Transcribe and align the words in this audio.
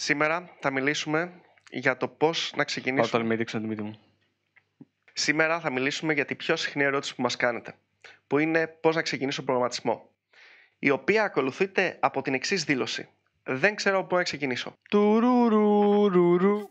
Σήμερα 0.00 0.50
θα 0.60 0.70
μιλήσουμε 0.70 1.32
για 1.70 1.96
το 1.96 2.08
πώς 2.08 2.50
να 2.50 2.56
Πάω 2.56 2.64
ξεκινήσουμε. 2.64 3.08
το 3.10 3.18
αλμίδι 3.18 3.44
τη 3.44 3.58
μύτη 3.58 3.82
μου. 3.82 3.98
Σήμερα 5.12 5.60
θα 5.60 5.70
μιλήσουμε 5.70 6.12
για 6.12 6.24
τη 6.24 6.34
πιο 6.34 6.56
συχνή 6.56 6.82
ερώτηση 6.82 7.14
που 7.14 7.22
μας 7.22 7.36
κάνετε, 7.36 7.74
που 8.26 8.38
είναι 8.38 8.66
πώς 8.66 8.94
να 8.94 9.02
ξεκινήσω 9.02 9.42
προγραμματισμό. 9.42 10.10
Η 10.78 10.90
οποία 10.90 11.24
ακολουθείται 11.24 11.96
από 12.00 12.22
την 12.22 12.34
εξής 12.34 12.64
δήλωση. 12.64 13.08
Δεν 13.42 13.74
ξέρω 13.74 14.04
πού 14.04 14.14
να 14.16 14.22
ξεκινήσω. 14.22 14.72
Τουρουρουρουρου. 14.90 16.68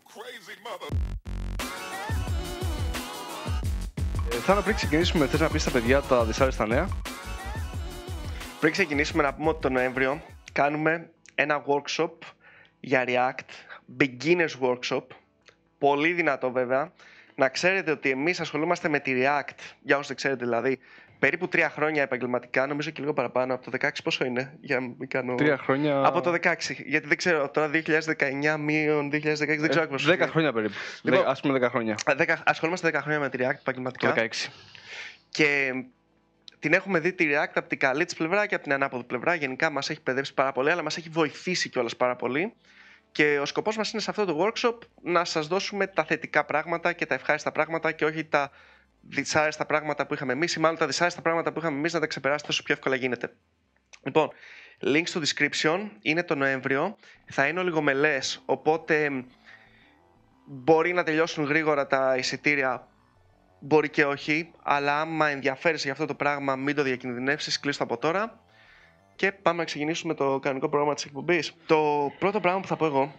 Ε, 4.32 4.36
Θάνο, 4.36 4.60
πριν 4.60 4.74
ξεκινήσουμε, 4.74 5.26
θες 5.26 5.40
να 5.40 5.48
πεις 5.50 5.62
στα 5.62 5.70
παιδιά 5.70 6.00
τα 6.00 6.24
δυσάρεστα 6.24 6.66
νέα; 6.66 6.88
Πριν 8.60 8.72
ξεκινήσουμε 8.72 9.22
να 9.22 9.34
πούμε 9.34 9.48
ότι 9.48 9.60
το 9.60 9.68
Νοέμβριο 9.68 10.22
κάνουμε 10.52 11.10
ένα 11.34 11.64
workshop 11.66 12.10
για 12.80 13.04
React, 13.06 13.38
beginners 14.00 14.54
workshop, 14.60 15.02
πολύ 15.78 16.12
δυνατό 16.12 16.50
βέβαια. 16.50 16.92
Να 17.34 17.48
ξέρετε 17.48 17.90
ότι 17.90 18.10
εμείς 18.10 18.40
ασχολούμαστε 18.40 18.88
με 18.88 18.98
τη 19.00 19.12
React, 19.16 19.48
για 19.82 19.94
όσους 19.94 20.06
δεν 20.06 20.16
ξέρετε 20.16 20.44
δηλαδή, 20.44 20.78
περίπου 21.18 21.48
τρία 21.48 21.70
χρόνια 21.70 22.02
επαγγελματικά, 22.02 22.66
νομίζω 22.66 22.90
και 22.90 23.00
λίγο 23.00 23.12
παραπάνω, 23.12 23.54
από 23.54 23.70
το 23.70 23.78
16 23.80 23.88
πόσο 24.04 24.24
είναι, 24.24 24.56
για 24.60 24.80
να 24.80 24.86
μην 24.98 25.08
κάνω... 25.08 25.34
Τρία 25.34 25.56
χρόνια. 25.58 26.02
Από 26.06 26.20
το 26.20 26.30
16, 26.42 26.54
γιατί 26.86 27.06
δεν 27.06 27.16
ξέρω, 27.16 27.48
τώρα 27.50 27.70
2019 27.72 28.56
μείον 28.58 29.06
2016, 29.08 29.10
δεν 29.36 29.46
ξέρω 29.46 29.80
Ε, 29.80 29.82
ακριβώς. 29.82 30.04
Δέκα 30.04 30.26
χρόνια 30.28 30.52
περίπου. 30.52 30.74
Λοιπόν, 31.02 31.20
Δε- 31.22 31.28
Ας 31.30 31.40
πούμε 31.40 31.52
δέκα 31.52 31.70
χρόνια. 31.70 31.94
Α, 32.10 32.14
δέκα- 32.14 32.42
ασχολούμαστε 32.46 32.88
10 32.88 33.00
χρόνια 33.00 33.20
με 33.20 33.28
τη 33.28 33.38
React 33.40 33.52
Το 33.52 33.58
επαγγελματικά. 33.60 34.14
16. 34.16 34.48
Και 35.30 35.72
την 36.58 36.72
έχουμε 36.72 36.98
δει 36.98 37.12
τη 37.12 37.26
React 37.30 37.52
από 37.54 37.68
την 37.68 37.78
καλή 37.78 38.04
τη 38.04 38.14
πλευρά 38.14 38.46
και 38.46 38.54
από 38.54 38.64
την 38.64 38.72
ανάποδη 38.72 39.04
πλευρά. 39.04 39.34
Γενικά 39.34 39.70
μας 39.70 39.90
έχει 39.90 40.00
παιδεύσει 40.00 40.34
πάρα 40.34 40.52
πολύ, 40.52 40.70
αλλά 40.70 40.82
μας 40.82 40.96
έχει 40.96 41.08
βοηθήσει 41.08 41.68
κιόλας 41.68 41.96
πάρα 41.96 42.16
πολύ. 42.16 42.54
Και 43.12 43.38
ο 43.38 43.46
σκοπός 43.46 43.76
μας 43.76 43.92
είναι 43.92 44.02
σε 44.02 44.10
αυτό 44.10 44.24
το 44.24 44.44
workshop 44.44 44.78
να 45.02 45.24
σας 45.24 45.46
δώσουμε 45.46 45.86
τα 45.86 46.04
θετικά 46.04 46.44
πράγματα 46.44 46.92
και 46.92 47.06
τα 47.06 47.14
ευχάριστα 47.14 47.52
πράγματα 47.52 47.92
και 47.92 48.04
όχι 48.04 48.24
τα 48.24 48.50
δυσάρεστα 49.00 49.66
πράγματα 49.66 50.06
που 50.06 50.14
είχαμε 50.14 50.32
εμείς, 50.32 50.54
ή 50.54 50.60
μάλλον 50.60 50.78
τα 50.78 50.86
δυσάρεστα 50.86 51.22
πράγματα 51.22 51.52
που 51.52 51.58
είχαμε 51.58 51.76
εμείς 51.76 51.92
να 51.92 52.00
τα 52.00 52.06
ξεπεράσετε 52.06 52.50
όσο 52.50 52.62
πιο 52.62 52.74
εύκολα 52.74 52.96
γίνεται. 52.96 53.32
Λοιπόν, 54.02 54.30
link 54.82 55.02
στο 55.04 55.20
description 55.20 55.88
είναι 56.02 56.22
το 56.22 56.34
Νοέμβριο. 56.34 56.96
Θα 57.26 57.46
είναι 57.46 57.60
ολιγομελές, 57.60 58.42
οπότε 58.44 59.24
μπορεί 60.44 60.92
να 60.92 61.02
τελειώσουν 61.02 61.44
γρήγορα 61.44 61.86
τα 61.86 62.16
εισιτήρια 62.16 62.88
Μπορεί 63.60 63.88
και 63.90 64.04
όχι, 64.04 64.50
αλλά 64.62 65.00
άμα 65.00 65.28
ενδιαφέρεσαι 65.28 65.82
για 65.82 65.92
αυτό 65.92 66.06
το 66.06 66.14
πράγμα, 66.14 66.56
μην 66.56 66.74
το 66.74 66.82
διακινδυνεύσεις, 66.82 67.60
κλείστο 67.60 67.82
από 67.84 67.98
τώρα. 67.98 68.40
Και 69.16 69.32
πάμε 69.32 69.58
να 69.58 69.64
ξεκινήσουμε 69.64 70.14
το 70.14 70.38
κανονικό 70.38 70.68
πρόγραμμα 70.68 70.94
της 70.94 71.04
εκπομπής. 71.04 71.54
Το 71.66 72.12
πρώτο 72.18 72.40
πράγμα 72.40 72.60
που 72.60 72.66
θα 72.66 72.76
πω 72.76 72.86
εγώ 72.86 73.14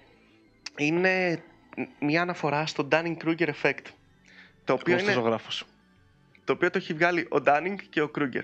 είναι 0.77 1.43
μια 1.99 2.21
αναφορά 2.21 2.65
στο 2.65 2.87
Dunning-Kruger 2.91 3.49
effect. 3.61 3.85
Το 4.63 4.73
οποίο, 4.73 4.93
Εγώ 4.93 5.03
είναι, 5.03 5.11
ζωγράφος. 5.11 5.65
το 6.43 6.53
οποίο 6.53 6.69
το 6.69 6.77
έχει 6.77 6.93
βγάλει 6.93 7.21
ο 7.21 7.37
Dunning 7.45 7.75
και 7.89 8.01
ο 8.01 8.11
Kruger. 8.17 8.43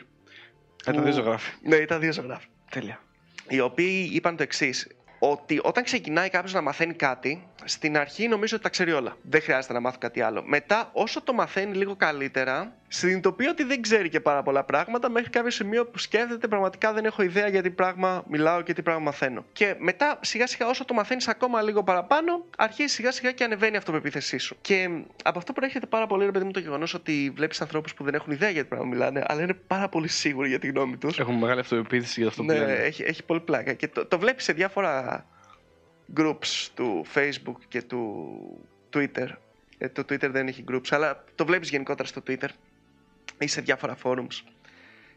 Ε, 0.85 0.91
τα 0.91 1.01
δύο 1.01 1.11
ζωγράφοι. 1.11 1.51
Ναι, 1.61 1.75
ήταν 1.75 1.99
δύο 1.99 2.13
ζωγράφοι. 2.13 2.47
Τέλεια. 2.71 3.01
Οι 3.47 3.59
οποίοι 3.59 4.09
είπαν 4.13 4.35
το 4.35 4.43
εξής. 4.43 4.87
Ότι 5.31 5.59
όταν 5.63 5.83
ξεκινάει 5.83 6.29
κάποιος 6.29 6.53
να 6.53 6.61
μαθαίνει 6.61 6.93
κάτι, 6.93 7.47
στην 7.63 7.97
αρχή 7.97 8.27
νομίζω 8.27 8.55
ότι 8.55 8.63
τα 8.63 8.69
ξέρει 8.69 8.91
όλα. 8.91 9.17
Δεν 9.21 9.41
χρειάζεται 9.41 9.73
να 9.73 9.79
μάθει 9.79 9.97
κάτι 9.97 10.21
άλλο. 10.21 10.43
Μετά, 10.45 10.89
όσο 10.93 11.21
το 11.21 11.33
μαθαίνει 11.33 11.75
λίγο 11.75 11.95
καλύτερα, 11.95 12.75
συνειδητοποιεί 12.97 13.47
ότι 13.49 13.63
δεν 13.63 13.81
ξέρει 13.81 14.09
και 14.09 14.19
πάρα 14.19 14.43
πολλά 14.43 14.63
πράγματα 14.63 15.09
μέχρι 15.09 15.29
κάποιο 15.29 15.49
σημείο 15.51 15.85
που 15.85 15.97
σκέφτεται 15.97 16.47
πραγματικά 16.47 16.93
δεν 16.93 17.05
έχω 17.05 17.21
ιδέα 17.23 17.47
για 17.47 17.61
τι 17.61 17.69
πράγμα 17.69 18.23
μιλάω 18.29 18.61
και 18.61 18.73
τι 18.73 18.81
πράγμα 18.81 19.01
μαθαίνω. 19.01 19.45
Και 19.53 19.75
μετά, 19.79 20.19
σιγά 20.21 20.47
σιγά, 20.47 20.67
όσο 20.67 20.85
το 20.85 20.93
μαθαίνεις 20.93 21.27
ακόμα 21.27 21.61
λίγο 21.61 21.83
παραπάνω, 21.83 22.45
αρχίζει 22.57 22.93
σιγά 22.93 23.11
σιγά 23.11 23.31
και 23.31 23.43
ανεβαίνει 23.43 23.73
η 23.73 23.77
αυτοπεποίθησή 23.77 24.37
σου. 24.37 24.57
Και 24.61 24.89
από 25.23 25.37
αυτό 25.37 25.53
προέρχεται 25.53 25.85
πάρα 25.85 26.07
πολύ, 26.07 26.25
ρε 26.25 26.31
παιδί 26.31 26.45
μου, 26.45 26.51
το 26.51 26.59
γεγονός 26.59 26.93
ότι 26.93 27.31
βλέπεις 27.35 27.61
ανθρώπους 27.61 27.93
που 27.93 28.03
δεν 28.03 28.13
έχουν 28.13 28.33
ιδέα 28.33 28.49
για 28.49 28.61
τι 28.61 28.67
πράγμα 28.67 28.87
μιλάνε, 28.87 29.23
αλλά 29.27 29.41
είναι 29.41 29.53
πάρα 29.53 29.89
πολύ 29.89 30.07
σίγουροι 30.07 30.49
για 30.49 30.59
τη 30.59 30.67
γνώμη 30.67 30.97
τους. 30.97 31.19
Έχουμε 31.19 31.37
μεγάλη 31.39 31.59
αυτοεπίθεση 31.59 32.19
για 32.19 32.29
αυτό 32.29 32.41
που 32.43 32.51
Ναι, 32.51 32.57
λένε. 32.57 32.73
έχει, 32.73 33.03
έχει 33.03 33.23
πολύ 33.23 33.39
πλάκα. 33.39 33.73
Και 33.73 33.87
το, 33.87 34.05
το 34.05 34.19
βλέπεις 34.19 34.43
σε 34.43 34.53
διάφορα 34.53 35.25
groups 36.17 36.67
του 36.75 37.05
Facebook 37.13 37.55
και 37.67 37.81
του 37.81 38.25
Twitter. 38.93 39.27
Ε, 39.77 39.89
το 39.89 40.01
Twitter 40.09 40.29
δεν 40.31 40.47
έχει 40.47 40.63
groups, 40.71 40.87
αλλά 40.89 41.23
το 41.35 41.45
βλέπεις 41.45 41.69
γενικότερα 41.69 42.07
στο 42.07 42.21
Twitter 42.27 42.47
ή 43.39 43.47
σε 43.47 43.61
διάφορα 43.61 43.97
forums. 44.03 44.41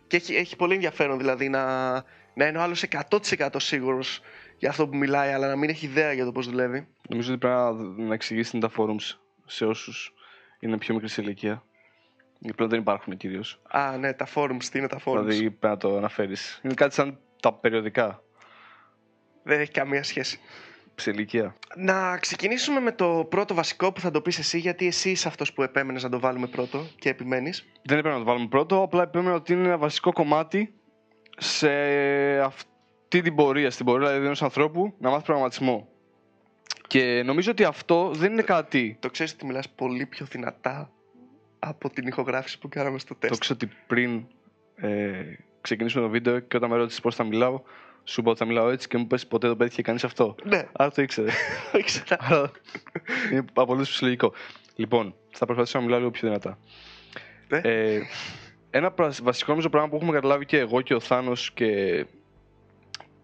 Και 0.07 0.17
έχει, 0.17 0.35
έχει 0.35 0.57
πολύ 0.57 0.75
ενδιαφέρον 0.75 1.19
δηλαδή 1.19 1.49
να, 1.49 1.93
να 2.35 2.47
είναι 2.47 2.59
ο 2.59 2.63
άλλος 2.63 2.85
100% 3.11 3.49
σίγουρος 3.57 4.21
για 4.59 4.69
αυτό 4.69 4.89
που 4.89 4.97
μιλάει, 4.97 5.33
αλλά 5.33 5.49
να 5.49 5.57
μην 5.57 5.69
έχει 5.71 5.87
ιδέα 5.87 6.13
για 6.13 6.25
το 6.25 6.33
πώς 6.33 6.47
δουλεύει. 6.49 6.89
Νομίζω 7.09 7.31
ότι 7.31 7.39
πρέπει 7.39 7.57
να, 7.57 7.73
να 8.07 8.15
εξηγήσει 8.15 8.59
τα 8.59 8.71
forums 8.77 9.17
σε 9.47 9.65
όσους 9.65 10.13
είναι 10.59 10.79
πιο 10.79 10.95
μικρής 10.95 11.13
σε 11.13 11.23
ηλικία. 11.23 11.63
Γιατί 12.39 12.55
πλέον 12.57 12.71
δεν 12.71 12.81
υπάρχουν 12.81 13.17
κυρίως. 13.17 13.61
Α, 13.69 13.97
ναι, 13.97 14.13
τα 14.13 14.27
forums, 14.35 14.65
τι 14.71 14.79
είναι 14.79 14.87
τα 14.89 15.01
forums; 15.05 15.21
Δηλαδή 15.25 15.51
πρέπει 15.51 15.67
να 15.67 15.77
το 15.77 15.97
αναφέρεις. 15.97 16.61
Είναι 16.63 16.75
κάτι 16.75 16.95
σαν 16.95 17.19
τα 17.41 17.53
περιοδικά 17.53 18.23
Δεν 19.43 19.61
έχει 19.61 19.71
καμία 19.71 20.03
σχέση. 20.03 20.41
Σε 21.01 21.11
ηλικία; 21.11 21.55
Να 21.77 22.19
ξεκινήσουμε 22.19 22.81
με 22.81 22.93
το 22.93 23.27
πρώτο 23.29 23.55
βασικό 23.55 23.93
που 23.93 24.01
θα 24.01 24.11
το 24.11 24.21
πεις 24.21 24.39
εσύ, 24.39 24.59
γιατί 24.59 24.87
εσύ 24.87 25.11
είσαι 25.11 25.29
αυτός 25.29 25.53
που 25.53 25.63
επέμενες 25.63 26.03
να 26.03 26.09
το 26.09 26.21
βάλουμε 26.21 26.47
πρώτο 26.47 26.87
και 26.99 27.09
επιμένεις. 27.09 27.69
Δεν 27.83 27.99
έπρεπε 27.99 28.17
να 28.17 28.23
το 28.25 28.31
βάλουμε 28.31 28.47
πρώτο, 28.49 28.83
απλά 28.83 29.03
επέμενα 29.03 29.35
ότι 29.35 29.53
είναι 29.53 29.65
ένα 29.67 29.79
βασικό 29.79 30.13
κομμάτι 30.13 30.73
σε 31.39 31.71
αυτή 32.41 33.23
την 33.23 33.35
πορεία, 33.35 33.71
στην 33.71 33.85
πορεία 33.87 34.07
δηλαδή 34.07 34.25
ενός 34.27 34.43
ανθρώπου 34.43 34.95
να 34.99 35.11
μάθει 35.11 35.25
προγραμματισμό. 35.25 35.89
Και 36.87 37.23
νομίζω 37.25 37.51
ότι 37.51 37.65
αυτό 37.65 38.11
δεν 38.15 38.33
είναι 38.33 38.43
κάτι. 38.43 38.97
Το 39.01 39.11
ξέρεις 39.11 39.33
ότι 39.33 39.47
μιλάς 39.47 39.69
πολύ 39.69 40.07
πιο 40.07 40.27
δυνατά 40.27 40.91
από 41.59 41.91
την 41.91 42.07
ηχογράφηση 42.07 42.59
που 42.59 42.69
κάναμε 42.69 42.99
στο 42.99 43.15
Το 43.15 43.21
τεστ. 43.21 43.41
ξέρω 43.41 43.59
ότι 43.63 43.75
πριν 43.87 44.27
ε, 44.77 45.23
ξεκινήσουμε 45.61 46.03
το 46.05 46.11
βίντεο 46.11 46.39
και 46.39 46.57
όταν 46.57 46.71
με 46.71 46.77
ρώτησες 46.77 47.01
πώς 47.01 47.15
θα 47.15 47.25
μιλάω, 47.25 47.61
σου 48.09 48.21
είπα 48.21 48.31
ότι 48.31 48.39
θα 48.39 48.45
μιλάω 48.45 48.71
έτσι 48.71 48.89
και 48.89 48.97
μου 48.99 49.07
πες 49.07 49.27
ποτέ 49.27 49.47
δεν 49.49 49.57
πέτυχε 49.57 49.83
κανείς 49.83 50.05
αυτό. 50.05 50.35
Ναι, 50.45 50.69
Άρα 50.73 50.91
το 50.91 51.03
ήξερε. 51.03 51.31
το 51.73 51.79
ήξερα. 51.79 52.17
Άρα 52.21 52.51
είναι 53.33 53.45
απολύτω 53.55 53.85
φυσιολογικό. 53.85 54.33
Λοιπόν, 54.75 55.15
θα 55.31 55.45
προσπαθήσω 55.47 55.79
να 55.79 55.85
μιλάω 55.85 55.99
λίγο 55.99 56.11
πιο 56.11 56.29
δυνατά. 56.29 56.59
Ναι. 57.49 57.59
Ε, 57.59 58.01
ένα 58.71 58.91
πρα- 58.91 59.15
βασικό 59.23 59.51
νομίζω 59.51 59.69
πράγμα 59.69 59.89
που 59.89 59.97
έχουμε 59.97 60.13
καταλάβει 60.13 60.45
και 60.47 60.59
εγώ 60.59 60.81
και 60.81 60.95
ο 60.95 61.01
Θάνος 61.01 61.53
και 61.53 62.07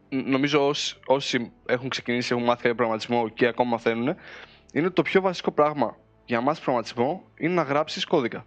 νομίζω 0.08 0.66
όσοι, 0.68 0.96
όσοι 1.06 1.52
έχουν 1.66 1.88
ξεκινήσει, 1.88 2.32
έχουν 2.32 2.44
μάθει 2.44 2.60
κάποιο 2.60 2.74
προγραμματισμό 2.74 3.28
και 3.28 3.46
ακόμα 3.46 3.70
μαθαίνουν, 3.70 4.14
είναι 4.72 4.86
ότι 4.86 4.94
το 4.94 5.02
πιο 5.02 5.20
βασικό 5.20 5.50
πράγμα 5.50 5.96
για 6.24 6.36
να 6.36 6.42
μάθει 6.42 6.62
προγραμματισμό 6.62 7.24
είναι 7.38 7.54
να 7.54 7.62
γράψεις 7.62 8.04
κώδικα. 8.04 8.46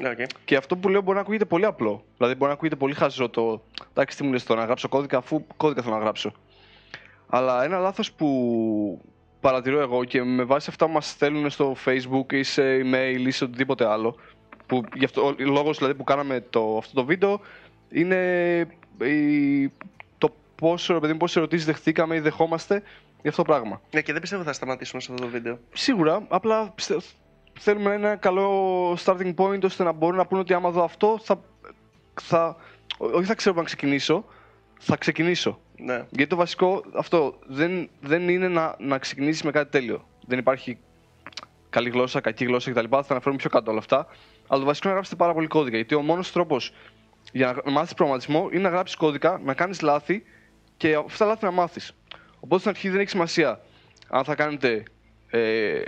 Ναι, 0.00 0.08
οκ. 0.08 0.18
Και 0.44 0.56
αυτό 0.56 0.76
που 0.76 0.88
λέω 0.88 1.00
μπορεί 1.00 1.14
να 1.16 1.20
ακούγεται 1.22 1.44
πολύ 1.44 1.64
απλό. 1.64 2.04
Δηλαδή, 2.16 2.34
μπορεί 2.34 2.46
να 2.48 2.52
ακούγεται 2.52 2.76
πολύ 2.76 2.94
χαζό 2.94 3.28
το. 3.28 3.62
Εντάξει, 3.90 4.16
τι 4.16 4.24
μου 4.24 4.32
λες 4.32 4.44
τώρα, 4.44 4.60
να 4.60 4.66
γράψω 4.66 4.88
κώδικα, 4.88 5.18
αφού 5.18 5.46
κώδικα 5.56 5.82
θέλω 5.82 5.94
να 5.94 6.00
γράψω. 6.00 6.32
Αλλά 7.28 7.64
ένα 7.64 7.78
λάθος 7.78 8.12
που 8.12 9.00
παρατηρώ 9.40 9.80
εγώ 9.80 10.04
και 10.04 10.22
με 10.22 10.44
βάση 10.44 10.66
αυτά 10.70 10.86
που 10.86 10.92
μας 10.92 11.08
στέλνουν 11.08 11.50
στο 11.50 11.76
Facebook 11.84 12.32
ή 12.32 12.42
σε 12.42 12.62
email 12.80 13.24
ή 13.26 13.30
σε 13.30 13.44
οτιδήποτε 13.44 13.86
άλλο. 13.86 14.16
Που 14.66 14.82
γι' 14.94 15.04
αυτό, 15.04 15.26
ο 15.26 15.34
λόγος 15.38 15.78
δηλαδή 15.78 15.94
που 15.94 16.04
κάναμε 16.04 16.40
το, 16.50 16.76
αυτό 16.76 16.94
το 16.94 17.04
βίντεο 17.04 17.40
είναι 17.90 18.58
η, 19.00 19.68
το 20.18 20.34
πόσο, 20.54 21.00
παιδί 21.00 21.12
μου, 21.12 21.18
πόσες 21.18 21.36
ερωτήσεις 21.36 21.66
δεχτήκαμε 21.66 22.14
ή 22.16 22.20
δεχόμαστε 22.20 22.82
για 23.20 23.30
αυτό 23.30 23.42
το 23.42 23.52
πράγμα. 23.52 23.80
Ναι, 23.90 24.00
και 24.00 24.12
δεν 24.12 24.20
πιστεύω 24.20 24.40
ότι 24.42 24.50
θα 24.50 24.56
σταματήσουμε 24.56 25.02
σε 25.02 25.12
αυτό 25.12 25.24
το 25.24 25.30
βίντεο. 25.30 25.58
Σίγουρα, 25.72 26.22
απλά 26.28 26.68
πιστε- 26.74 27.02
θέλουμε 27.58 27.94
ένα 27.94 28.16
καλό 28.16 28.92
starting 29.04 29.34
point 29.34 29.62
ώστε 29.64 29.82
να 29.84 29.92
μπορούν 29.92 30.16
να 30.16 30.26
πούνε 30.26 30.40
ότι 30.40 30.54
άμα 30.54 30.70
δω 30.70 30.84
αυτό 30.84 31.18
θα, 31.22 31.40
θα 32.22 32.56
ό- 32.98 33.06
όχι 33.12 33.24
θα 33.24 33.34
ξέρω 33.34 33.54
που 33.54 33.60
να 33.60 33.66
ξεκινήσω, 33.66 34.24
θα 34.78 34.96
ξεκινήσω. 34.96 35.58
Ναι. 35.76 35.94
Γιατί 36.10 36.26
το 36.26 36.36
βασικό 36.36 36.82
αυτό 36.94 37.38
δεν, 37.46 37.90
δεν 38.00 38.28
είναι 38.28 38.48
να, 38.48 38.76
να 38.78 38.98
ξεκινήσεις 38.98 39.42
με 39.42 39.50
κάτι 39.50 39.70
τέλειο. 39.70 40.08
Δεν 40.26 40.38
υπάρχει 40.38 40.78
καλή 41.70 41.90
γλώσσα, 41.90 42.20
κακή 42.20 42.44
γλώσσα 42.44 42.70
κτλ. 42.70 42.84
Θα 42.90 43.04
αναφέρουμε 43.08 43.36
πιο 43.36 43.50
κάτω 43.50 43.70
όλα 43.70 43.80
αυτά. 43.80 44.06
Αλλά 44.46 44.60
το 44.60 44.66
βασικό 44.66 44.88
είναι 44.88 44.88
να 44.88 44.92
γράψετε 44.92 45.16
πάρα 45.16 45.32
πολύ 45.34 45.46
κώδικα. 45.46 45.76
Γιατί 45.76 45.94
ο 45.94 46.00
μόνος 46.02 46.32
τρόπος 46.32 46.72
για 47.32 47.56
να 47.64 47.70
μάθεις 47.70 47.94
προγραμματισμό 47.94 48.48
είναι 48.52 48.62
να 48.62 48.68
γράψεις 48.68 48.96
κώδικα, 48.96 49.40
να 49.44 49.54
κάνεις 49.54 49.80
λάθη 49.80 50.22
και 50.76 50.94
αυτά 50.94 51.24
τα 51.24 51.30
λάθη 51.30 51.44
να 51.44 51.50
μάθεις. 51.50 51.96
Οπότε 52.40 52.58
στην 52.58 52.70
αρχή 52.70 52.88
δεν 52.88 53.00
έχει 53.00 53.08
σημασία 53.08 53.60
αν 54.08 54.24
θα 54.24 54.34
κάνετε. 54.34 54.82
Ε, 55.30 55.40
ε, 55.40 55.82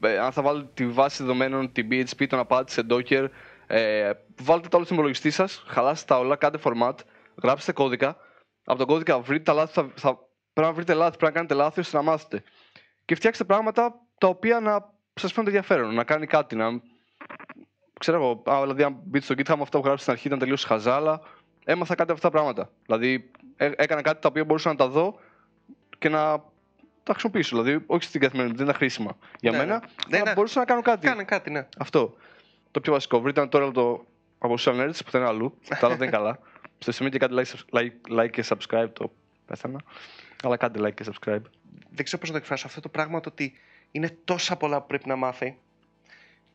αν 0.00 0.32
θα 0.32 0.42
βάλετε 0.42 0.68
τη 0.74 0.86
βάση 0.86 1.22
δεδομένων, 1.22 1.72
την 1.72 1.88
PHP, 1.90 2.26
τον 2.28 2.46
Apache 2.48 2.70
σε 2.70 2.86
Docker, 2.90 3.28
ε, 3.66 4.10
βάλτε 4.42 4.68
τα 4.68 4.76
όλα 4.76 4.84
στον 4.84 4.96
υπολογιστή 4.96 5.30
σας, 5.30 5.64
χαλάστε 5.66 6.14
τα 6.14 6.18
όλα, 6.18 6.36
κάντε 6.36 6.58
format, 6.64 6.94
γράψτε 7.42 7.72
κώδικα. 7.72 8.16
Από 8.64 8.78
τον 8.78 8.86
κώδικα 8.86 9.20
βρείτε 9.20 9.42
τα 9.42 9.52
λάθη, 9.52 9.72
θα, 9.72 9.90
θα, 9.94 10.18
πρέπει 10.52 10.68
να 10.68 10.72
βρείτε 10.72 10.94
λάθη, 10.94 11.16
πρέπει 11.16 11.24
να 11.24 11.30
κάνετε 11.30 11.54
λάθη 11.54 11.80
ώστε 11.80 11.96
να 11.96 12.02
μάθετε. 12.02 12.42
Και 13.04 13.14
φτιάξτε 13.14 13.44
πράγματα 13.44 13.94
τα 14.18 14.28
οποία 14.28 14.60
να 14.60 14.92
σας 15.14 15.32
φαίνονται 15.32 15.56
ενδιαφέρον, 15.56 15.94
να 15.94 16.04
κάνει 16.04 16.26
κάτι, 16.26 16.56
να. 16.56 16.66
Ξέρω 18.00 18.16
εγώ, 18.16 18.42
α, 18.50 18.60
δηλαδή, 18.60 18.82
αν 18.82 18.96
μπείτε 19.04 19.24
στο 19.24 19.34
GitHub, 19.34 19.60
αυτά 19.60 19.78
που 19.78 19.84
γράψετε 19.84 20.00
στην 20.00 20.12
αρχή 20.12 20.26
ήταν 20.26 20.38
τελείως 20.38 20.64
χαζά, 20.64 20.94
αλλά 20.94 21.20
έμαθα 21.64 21.94
κάτι 21.94 22.10
από 22.10 22.12
αυτά 22.12 22.30
τα 22.30 22.36
πράγματα. 22.36 22.70
Δηλαδή, 22.86 23.30
έ- 23.56 23.74
έκανα 23.76 24.02
κάτι 24.02 24.20
τα 24.20 24.28
οποία 24.28 24.44
μπορούσα 24.44 24.68
να 24.68 24.76
τα 24.76 24.88
δω 24.88 25.18
και 25.98 26.08
να 26.08 26.42
τα 27.06 27.12
χρησιμοποιήσω. 27.12 27.62
Δηλαδή, 27.62 27.84
όχι 27.86 28.04
στην 28.04 28.20
καθημερινή, 28.20 28.54
δεν 28.56 28.64
είναι 28.64 28.74
χρήσιμα 28.74 29.16
για 29.40 29.50
Ναι, 29.50 29.56
μένα. 29.56 29.72
ναι. 29.74 29.78
Δεν 29.80 29.90
αλλά 30.08 30.18
είναι- 30.20 30.34
μπορούσα 30.34 30.58
να 30.58 30.64
κάνω 30.64 30.82
κάτι. 30.82 31.06
Κάνε 31.06 31.24
κάτι, 31.24 31.50
ναι. 31.50 31.66
Αυτό. 31.78 32.16
Το 32.70 32.80
πιο 32.80 32.92
βασικό. 32.92 33.20
Βρείτε 33.20 33.46
τώρα 33.46 33.70
το 33.70 34.06
από 34.38 34.54
social 34.58 34.72
nerds 34.80 34.98
που 35.10 35.16
είναι 35.16 35.26
αλλού. 35.26 35.58
Τα 35.68 35.78
άλλα 35.80 35.96
δεν 35.96 36.08
είναι 36.08 36.16
καλά. 36.16 36.38
Στο 36.78 36.92
σημείο 36.92 37.10
και 37.10 37.18
κάτι 37.18 37.34
like, 37.36 37.78
like, 37.78 38.18
like 38.20 38.30
και 38.30 38.44
subscribe 38.48 38.88
το 38.92 39.12
πέθανα. 39.46 39.80
Αλλά 40.42 40.56
κάντε 40.56 40.80
like 40.88 40.94
και 40.94 41.04
subscribe. 41.06 41.40
Δεν 41.90 42.04
ξέρω 42.04 42.18
πώς 42.20 42.28
να 42.28 42.34
το 42.34 42.36
εκφράσω 42.36 42.66
αυτό 42.66 42.80
το 42.80 42.88
πράγμα 42.88 43.20
το 43.20 43.28
ότι 43.32 43.52
είναι 43.90 44.18
τόσα 44.24 44.56
πολλά 44.56 44.80
που 44.80 44.86
πρέπει 44.86 45.08
να 45.08 45.16
μάθει. 45.16 45.58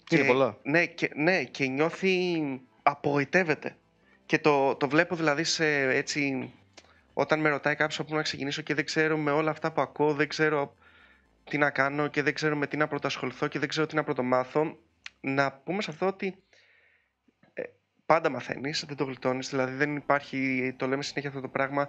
Είναι 0.10 0.24
πολλά. 0.24 0.58
Ναι 0.64 0.86
και, 0.86 1.12
ναι, 1.16 1.44
και 1.44 1.68
νιώθει. 1.68 2.42
απογοητεύεται. 2.84 3.76
Και 4.26 4.40
το, 4.40 4.76
το 4.76 4.88
βλέπω 4.90 5.16
δηλαδή 5.16 5.44
σε 5.44 5.66
έτσι. 5.96 6.52
Όταν 7.14 7.40
με 7.40 7.50
ρωτάει 7.50 7.76
κάποιος 7.76 8.00
από 8.00 8.10
πού 8.10 8.16
να 8.16 8.22
ξεκινήσω 8.22 8.62
και 8.62 8.74
δεν 8.74 8.86
ξέρω 8.86 9.18
με 9.18 9.32
όλα 9.32 9.52
αυτά 9.52 9.72
που 9.72 9.82
ακούω, 9.82 10.14
δεν 10.14 10.28
ξέρω 10.28 10.76
τι 11.44 11.58
να 11.58 11.70
κάνω 11.70 12.08
και 12.08 12.22
δεν 12.24 12.34
ξέρω 12.34 12.56
με 12.56 12.68
τι 12.68 12.78
να 12.78 12.88
πρωτοασχοληθώ 12.88 13.48
και 13.48 13.60
δεν 13.60 13.68
ξέρω 13.68 13.88
τι 13.88 13.96
να 13.96 14.04
πρωτομάθω. 14.04 14.78
Να 15.22 15.52
πούμε 15.52 15.82
σε 15.82 15.92
αυτό 15.92 16.08
ότι 16.08 16.44
ε, 17.54 17.64
πάντα 18.06 18.30
μαθαίνεις, 18.30 18.84
δεν 18.88 18.98
το 18.98 19.04
γλιτώνεις. 19.04 19.50
Δηλαδή 19.50 19.74
δεν 19.76 19.96
υπάρχει, 19.96 20.74
το 20.78 20.88
λέμε 20.88 21.04
συνέχεια 21.04 21.30
αυτό 21.30 21.42
το 21.42 21.48
πράγμα, 21.48 21.88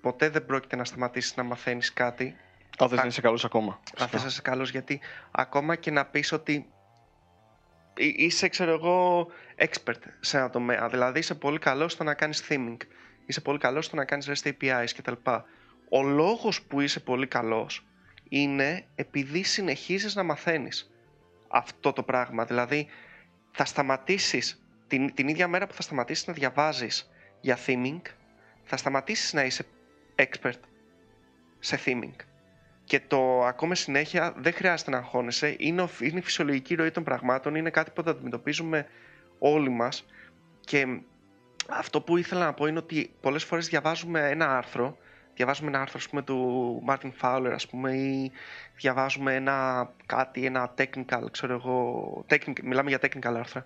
ποτέ 0.00 0.28
δεν 0.28 0.46
πρόκειται 0.46 0.76
να 0.76 0.84
σταματήσεις 0.84 1.36
να 1.36 1.42
μαθαίνεις 1.42 1.92
κάτι. 1.92 2.36
Αν 2.78 2.88
θες 2.88 2.98
Α- 2.98 3.02
να 3.02 3.08
είσαι 3.08 3.20
καλός 3.20 3.44
ακόμα. 3.44 3.80
Αν 3.98 4.08
θες 4.08 4.20
να 4.22 4.26
είσαι 4.28 4.42
καλός 4.42 4.70
γιατί 4.70 5.00
ακόμα 5.30 5.76
και 5.76 5.90
να 5.90 6.04
πεις 6.06 6.32
ότι 6.32 6.52
εί- 7.96 8.18
είσαι 8.20 8.48
ξέρω 8.48 8.70
εγώ 8.72 9.26
expert 9.56 10.00
σε 10.20 10.38
ένα 10.38 10.50
τομέα 10.50 10.88
δηλαδή 10.88 11.18
είσαι 11.18 11.34
πολύ 11.34 11.58
καλός 11.58 11.92
στο 11.92 12.04
να 12.04 12.14
κάνεις 12.14 12.44
theming 12.48 12.76
είσαι 13.26 13.40
πολύ 13.40 13.58
καλός 13.58 13.84
στο 13.84 13.96
να 13.96 14.04
κάνεις 14.04 14.28
REST 14.30 14.48
APIs 14.48 14.86
κτλ 14.96 15.12
ο 15.88 16.02
λόγος 16.02 16.62
που 16.62 16.80
είσαι 16.80 17.00
πολύ 17.00 17.26
καλός 17.26 17.86
είναι 18.28 18.84
επειδή 18.94 19.42
συνεχίζεις 19.42 20.14
να 20.14 20.22
μαθαίνεις 20.22 20.90
αυτό 21.48 21.92
το 21.92 22.02
πράγμα 22.02 22.44
δηλαδή 22.44 22.86
θα 23.50 23.64
σταματήσεις 23.64 24.64
την, 24.86 25.14
την 25.14 25.28
ίδια 25.28 25.48
μέρα 25.48 25.66
που 25.66 25.74
θα 25.74 25.82
σταματήσεις 25.82 26.26
να 26.26 26.32
διαβάζεις 26.32 27.10
για 27.40 27.58
theming 27.66 28.00
θα 28.64 28.76
σταματήσεις 28.76 29.32
να 29.32 29.44
είσαι 29.44 29.64
expert 30.16 30.58
σε 31.58 31.78
theming 31.84 32.14
και 32.84 33.00
το 33.00 33.44
ακόμα 33.44 33.74
συνέχεια 33.74 34.34
δεν 34.36 34.52
χρειάζεται 34.52 34.90
να 34.90 34.96
αγχώνεσαι. 34.96 35.54
Είναι, 35.58 35.82
ο- 35.82 35.88
είναι 36.00 36.18
η 36.18 36.22
φυσιολογική 36.22 36.74
ροή 36.74 36.90
των 36.90 37.04
πραγμάτων. 37.04 37.54
Είναι 37.54 37.70
κάτι 37.70 37.90
που 37.90 38.02
το 38.02 38.10
αντιμετωπίζουμε 38.10 38.86
όλοι 39.38 39.68
μας. 39.70 40.06
Και 40.60 41.00
αυτό 41.68 42.00
που 42.00 42.16
ήθελα 42.16 42.44
να 42.44 42.52
πω 42.52 42.66
είναι 42.66 42.78
ότι 42.78 43.10
πολλές 43.20 43.44
φορές 43.44 43.68
διαβάζουμε 43.68 44.28
ένα 44.30 44.56
άρθρο. 44.56 44.96
Διαβάζουμε 45.34 45.68
ένα 45.68 45.80
άρθρο 45.80 45.98
ας 45.98 46.08
πούμε, 46.08 46.22
του 46.22 46.82
Martin 46.88 47.10
Fowler 47.20 47.50
ας 47.54 47.66
πούμε, 47.66 47.92
ή 47.92 48.32
διαβάζουμε 48.76 49.34
ένα 49.34 49.90
κάτι, 50.06 50.44
ένα 50.44 50.74
technical, 50.78 51.22
ξέρω 51.30 51.54
εγώ, 51.54 52.24
technical, 52.30 52.60
μιλάμε 52.62 52.88
για 52.88 52.98
technical 53.02 53.34
άρθρα. 53.38 53.64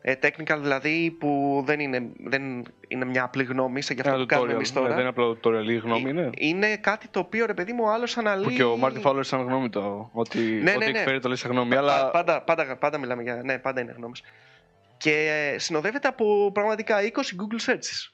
Ε, 0.00 0.14
technical 0.22 0.58
δηλαδή 0.60 1.16
που 1.20 1.62
δεν 1.66 1.80
είναι, 1.80 2.02
δεν 2.24 2.64
είναι 2.88 3.04
μια 3.04 3.22
απλή 3.24 3.44
γνώμη 3.44 3.82
σε 3.82 3.94
για 3.94 4.02
αυτό 4.02 4.14
Ένα 4.14 4.22
που 4.26 4.28
κάνουμε 4.34 4.50
tutorial. 4.52 4.54
εμείς 4.54 4.72
Ναι, 4.74 4.80
τώρα. 4.80 4.88
δεν 4.90 4.98
είναι 4.98 5.08
απλό 5.08 5.38
tutorial, 5.42 5.68
η 5.68 5.76
γνώμη 5.76 6.10
είναι. 6.10 6.30
Είναι 6.36 6.76
κάτι 6.76 7.08
το 7.08 7.18
οποίο 7.18 7.46
ρε 7.46 7.54
παιδί 7.54 7.72
μου 7.72 7.82
ο 7.86 7.90
άλλος 7.90 8.16
αναλύει. 8.16 8.44
Που 8.44 8.50
και 8.50 8.62
ο 8.64 8.76
Μάρτιν 8.76 9.00
Φάουλερ 9.00 9.24
σαν 9.24 9.40
γνώμη 9.40 9.68
το. 9.68 10.10
Ότι, 10.12 10.38
Ναι, 10.38 10.70
ότι 10.70 10.78
ναι, 10.84 10.90
ναι. 10.90 10.98
εκφέρει 10.98 11.20
το 11.20 11.28
λέει 11.28 11.36
σαν 11.36 11.50
γνώμη. 11.50 11.70
Πα- 11.70 11.78
Αλλά 11.78 12.10
πάντα, 12.10 12.42
πάντα, 12.42 12.76
πάντα 12.76 12.98
μιλάμε 12.98 13.22
για. 13.22 13.40
Ναι, 13.44 13.58
πάντα 13.58 13.80
είναι 13.80 13.94
γνώμες. 13.96 14.22
Και 14.96 15.50
ε, 15.54 15.58
συνοδεύεται 15.58 16.08
από 16.08 16.50
πραγματικά 16.52 16.98
20 17.02 17.06
Google 17.06 17.70
searches. 17.70 18.12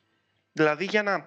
Δηλαδή 0.53 0.85
για 0.85 1.03
να. 1.03 1.27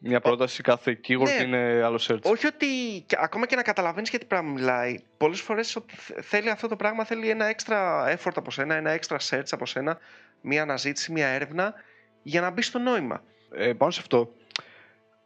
μια 0.00 0.20
πρόταση 0.20 0.62
κάθε 0.62 1.00
keyword 1.08 1.36
Ναι. 1.38 1.44
είναι 1.44 1.82
άλλο 1.84 2.00
search. 2.08 2.22
Όχι 2.22 2.46
ότι. 2.46 2.66
και 3.06 3.16
ακόμα 3.18 3.46
και 3.46 3.56
να 3.56 3.62
καταλαβαίνεις 3.62 4.10
για 4.10 4.18
τι 4.18 4.24
πράγμα 4.24 4.50
μιλάει. 4.50 4.96
Πολλές 5.16 5.40
φορές 5.40 5.78
θέλει 6.20 6.50
αυτό 6.50 6.68
το 6.68 6.76
πράγμα 6.76 7.04
θέλει 7.04 7.30
ένα 7.30 7.54
extra 7.56 8.06
effort 8.16 8.32
από 8.34 8.50
σένα, 8.50 8.74
ένα 8.74 8.98
extra 9.00 9.16
search 9.30 9.48
από 9.50 9.66
σένα, 9.66 9.98
μια 10.40 10.62
αναζήτηση, 10.62 11.12
μια 11.12 11.26
έρευνα 11.26 11.74
για 12.22 12.40
να 12.40 12.50
μπει 12.50 12.62
στο 12.62 12.78
νόημα. 12.78 13.22
Ε, 13.54 13.72
πάνω 13.72 13.90
σε 13.90 14.00
αυτό, 14.00 14.32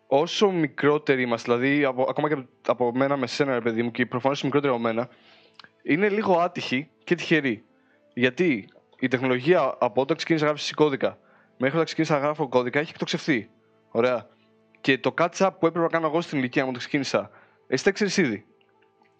όσο 0.06 0.50
μικρότεροι 0.50 1.22
είμαστε, 1.22 1.54
δηλαδή 1.54 1.84
από, 1.84 2.06
ακόμα 2.08 2.28
και 2.28 2.34
από, 2.34 2.48
από 2.66 2.92
μένα 2.94 3.16
με 3.16 3.26
σένα, 3.26 3.54
ρε 3.54 3.60
παιδί 3.60 3.82
μου, 3.82 3.90
και 3.90 4.06
προφανώς 4.06 4.36
είσαι 4.36 4.46
μικρότεροι 4.46 4.72
από 4.72 4.82
μένα, 4.82 5.08
είναι 5.82 6.08
λίγο 6.08 6.38
άτυχοι 6.38 6.88
και 7.04 7.14
τυχεροί. 7.14 7.64
Γιατί; 8.14 8.68
Η 9.00 9.08
τεχνολογία 9.08 9.76
από 9.78 10.00
όταν 10.00 10.16
ξεκίνησα 10.16 10.44
να 10.44 10.50
γράψει 10.50 10.74
κώδικα 10.74 11.18
μέχρι 11.56 11.74
όταν 11.74 11.84
ξεκίνησα 11.84 12.14
να 12.14 12.20
γράφω 12.20 12.48
κώδικα 12.48 12.78
έχει 12.78 12.90
εκτοξευθεί. 12.90 13.50
Ωραία. 13.90 14.26
Και 14.80 14.98
το 14.98 15.14
catch-up 15.18 15.50
που 15.58 15.66
έπρεπε 15.66 15.78
να 15.80 15.88
κάνω 15.88 16.06
εγώ 16.06 16.20
στην 16.20 16.38
ηλικία 16.38 16.62
μου 16.62 16.68
όταν 16.68 16.80
ξεκίνησα, 16.80 17.30
εσύ 17.66 17.84
τα 17.84 17.90
ξέρεις 17.90 18.16
ήδη. 18.16 18.44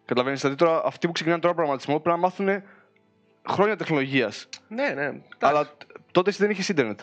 Καταλαβαίνεις. 0.05 0.41
Δηλαδή 0.41 0.59
τώρα 0.59 0.83
αυτοί 0.85 1.07
που 1.07 1.13
ξεκινάνε 1.13 1.41
τώρα 1.41 1.55
προγραμματισμό 1.55 2.01
πρέπει 2.01 2.17
να 2.21 2.23
μάθουν 2.23 2.63
χρόνια 3.49 3.77
τεχνολογίας. 3.77 4.49
Ναι, 4.69 4.89
ναι. 4.89 5.21
Αλλά 5.41 5.65
τ- 5.67 5.83
τότε 6.11 6.31
εσύ 6.31 6.43
δεν 6.43 6.51
είχες 6.51 6.69
ίντερνετ. 6.69 7.01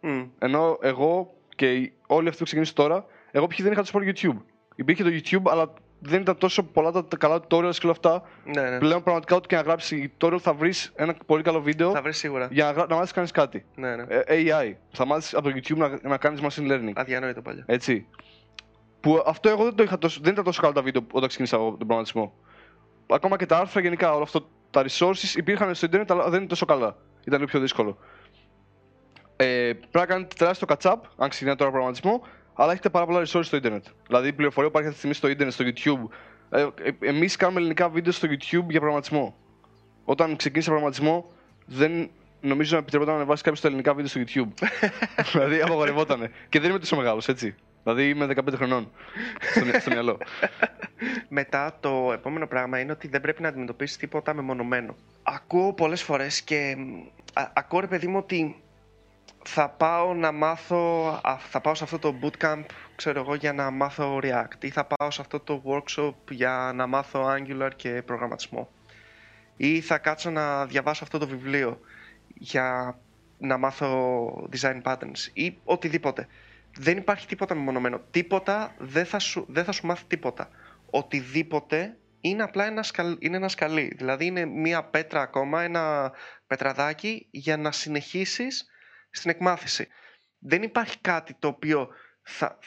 Μμ. 0.00 0.24
Ενώ 0.38 0.78
εγώ 0.80 1.34
και 1.56 1.74
οι- 1.74 1.92
όλοι 2.06 2.26
αυτοί 2.26 2.38
που 2.38 2.44
ξεκίνησαν 2.44 2.74
τώρα, 2.74 3.04
εγώ 3.30 3.46
π.χ. 3.46 3.62
δεν 3.62 3.72
είχα 3.72 3.82
το 3.82 3.90
support 3.92 4.14
YouTube. 4.14 4.36
Υπήρχε 4.74 5.02
το 5.02 5.10
YouTube, 5.12 5.50
αλλά 5.50 5.72
δεν 6.00 6.20
ήταν 6.20 6.38
τόσο 6.38 6.62
πολλά 6.62 6.90
τα, 6.90 7.04
τα 7.04 7.16
καλά 7.16 7.36
tutorials 7.40 7.74
και 7.74 7.86
όλα 7.86 7.90
αυτά. 7.90 8.22
Ναι, 8.44 8.70
ναι. 8.70 8.78
Πλέον 8.78 9.02
πραγματικά 9.02 9.36
ό,τι 9.36 9.46
και 9.46 9.56
να 9.56 9.62
γράψει 9.62 10.12
tutorial 10.20 10.38
θα 10.40 10.54
βρεις 10.54 10.92
ένα 10.94 11.14
πολύ 11.26 11.42
καλό 11.42 11.60
βίντεο 11.60 11.90
Θα 11.90 12.02
βρεις 12.02 12.16
σίγουρα. 12.18 12.48
για 12.50 12.64
να, 12.64 12.70
γρα- 12.70 12.88
να 12.88 12.94
μάθεις 12.94 13.12
κάνεις 13.12 13.30
κάτι. 13.30 13.64
Ναι, 13.74 13.96
ναι. 13.96 14.04
Ε, 14.08 14.24
AI. 14.28 14.74
Θα 14.92 15.06
μάθεις 15.06 15.34
από 15.34 15.50
το 15.50 15.54
YouTube 15.56 15.76
να, 15.76 15.98
να 16.02 16.16
κάνεις 16.16 16.40
machine 16.42 16.70
learning. 16.72 16.92
Αδιανόητο 16.94 17.42
παλιά. 17.42 17.62
Έτσι. 17.66 18.06
Που 19.00 19.22
αυτό 19.26 19.48
εγώ 19.48 19.64
δεν, 19.64 19.74
το 19.74 19.82
είχα 19.82 19.98
τόσο, 19.98 20.20
δεν 20.22 20.32
ήταν 20.32 20.44
τόσο 20.44 20.60
καλά 20.60 20.72
τα 20.72 20.82
βίντεο 20.82 21.02
όταν 21.12 21.28
ξεκίνησα 21.28 21.56
εγώ 21.56 21.66
τον 21.68 21.78
προγραμματισμό. 21.78 22.34
Ακόμα 23.10 23.36
και 23.36 23.46
τα 23.46 23.58
άρθρα 23.58 23.80
γενικά, 23.80 24.14
όλο 24.14 24.22
αυτό. 24.22 24.48
Τα 24.70 24.84
resources 24.88 25.34
υπήρχαν 25.36 25.74
στο 25.74 25.86
Ιντερνετ, 25.86 26.10
αλλά 26.10 26.28
δεν 26.30 26.38
είναι 26.38 26.48
τόσο 26.48 26.66
καλά. 26.66 26.96
Ήταν 27.24 27.38
λίγο 27.38 27.50
πιο 27.50 27.60
δύσκολο. 27.60 27.98
Ε, 29.36 29.44
πρέπει 29.72 29.88
να 29.92 30.06
κάνετε 30.06 30.34
τεράστιο 30.38 30.66
catch-up, 30.70 30.96
αν 31.16 31.28
ξεκινάτε 31.28 31.56
τώρα 31.58 31.70
προγραμματισμό, 31.70 32.22
αλλά 32.56 32.72
έχετε 32.72 32.88
πάρα 32.88 33.06
πολλά 33.06 33.20
resources 33.20 33.44
στο 33.44 33.56
Ιντερνετ. 33.56 33.84
Δηλαδή 34.06 34.28
η 34.28 34.32
πληροφορία 34.32 34.70
που 34.70 34.78
υπάρχει 34.78 34.94
αυτή 34.94 35.08
τη 35.08 35.14
στιγμή 35.14 35.14
στο 35.14 35.28
Ιντερνετ, 35.28 35.54
στο 35.54 35.64
YouTube. 35.64 36.16
Ε, 36.50 36.66
ε, 36.82 37.08
Εμείς 37.08 37.36
κάνουμε 37.36 37.58
ελληνικά 37.58 37.88
βίντεο 37.88 38.12
στο 38.12 38.28
YouTube 38.28 38.66
για 38.68 38.80
προγραμματισμό. 38.80 39.36
Όταν 40.04 40.36
ξεκίνησα 40.36 40.70
προγραμματισμό, 40.70 41.30
δεν 41.66 42.10
νομίζω 42.40 42.72
να 42.72 42.78
επιτρεπόταν 42.78 43.14
να 43.14 43.20
ανεβάσει 43.20 43.42
κάποιος 43.42 43.60
τα 43.60 43.68
ελληνικά 43.68 43.94
βίντεο 43.94 44.08
στο 44.08 44.20
YouTube. 44.20 44.66
δηλαδή 45.32 45.60
απαγορευόταν. 45.60 46.30
Και 46.48 46.60
δεν 46.60 46.70
είμαι 46.70 46.78
τόσο 46.78 46.96
μεγάλος, 46.96 47.28
έτσι. 47.28 47.54
Δηλαδή 47.82 48.08
είμαι 48.08 48.28
15 48.34 48.52
χρονών 48.54 48.90
στο, 49.50 49.80
στο 49.80 49.90
μυαλό. 49.90 50.18
Μετά 51.28 51.76
το 51.80 52.10
επόμενο 52.12 52.46
πράγμα 52.46 52.80
είναι 52.80 52.92
ότι 52.92 53.08
δεν 53.08 53.20
πρέπει 53.20 53.42
να 53.42 53.48
αντιμετωπίσεις 53.48 53.96
τίποτα 53.96 54.34
μεμονωμένο. 54.34 54.96
Ακούω 55.22 55.72
πολλές 55.72 56.02
φορές 56.02 56.42
και 56.42 56.74
μ, 56.78 56.98
α, 57.32 57.50
ακούω 57.54 57.80
ρε 57.80 57.86
παιδί 57.86 58.06
μου 58.06 58.18
ότι 58.18 58.56
θα 59.48 59.68
πάω 59.68 60.14
να 60.14 60.32
μάθω, 60.32 61.06
α, 61.22 61.36
θα 61.38 61.60
πάω 61.60 61.74
σε 61.74 61.84
αυτό 61.84 61.98
το 61.98 62.14
bootcamp 62.22 62.64
ξέρω 62.96 63.20
εγώ 63.20 63.34
για 63.34 63.52
να 63.52 63.70
μάθω 63.70 64.18
React 64.22 64.64
ή 64.64 64.70
θα 64.70 64.84
πάω 64.84 65.10
σε 65.10 65.20
αυτό 65.20 65.40
το 65.40 65.62
workshop 65.66 66.14
για 66.30 66.72
να 66.74 66.86
μάθω 66.86 67.24
Angular 67.26 67.70
και 67.76 68.02
προγραμματισμό 68.06 68.68
ή 69.56 69.80
θα 69.80 69.98
κάτσω 69.98 70.30
να 70.30 70.66
διαβάσω 70.66 71.04
αυτό 71.04 71.18
το 71.18 71.26
βιβλίο 71.26 71.80
για 72.34 72.98
να 73.38 73.56
μάθω 73.56 74.48
design 74.52 74.82
patterns 74.82 75.30
ή 75.32 75.58
οτιδήποτε. 75.64 76.26
Δεν 76.78 76.96
υπάρχει 76.96 77.26
τίποτα 77.26 77.54
μεμονωμένο. 77.54 78.00
Τίποτα 78.10 78.74
δεν 78.78 79.06
θα 79.06 79.18
σου, 79.18 79.46
δεν 79.48 79.64
θα 79.64 79.72
σου 79.72 79.86
μάθει 79.86 80.04
τίποτα. 80.06 80.48
Οτιδήποτε 80.90 81.96
είναι 82.20 82.42
απλά 82.42 82.66
ένα, 82.66 82.82
σκαλ, 82.82 83.16
είναι 83.18 83.36
ένα 83.36 83.48
σκαλί. 83.48 83.92
Δηλαδή 83.96 84.26
είναι 84.26 84.44
μία 84.44 84.82
πέτρα 84.84 85.20
ακόμα, 85.20 85.62
ένα 85.62 86.12
πετραδάκι 86.46 87.26
για 87.30 87.56
να 87.56 87.72
συνεχίσεις 87.72 88.66
στην 89.16 89.30
εκμάθηση. 89.30 89.88
Δεν 90.38 90.62
υπάρχει 90.62 90.98
κάτι 90.98 91.34
το 91.38 91.48
οποίο 91.48 91.88
θα, 92.22 92.58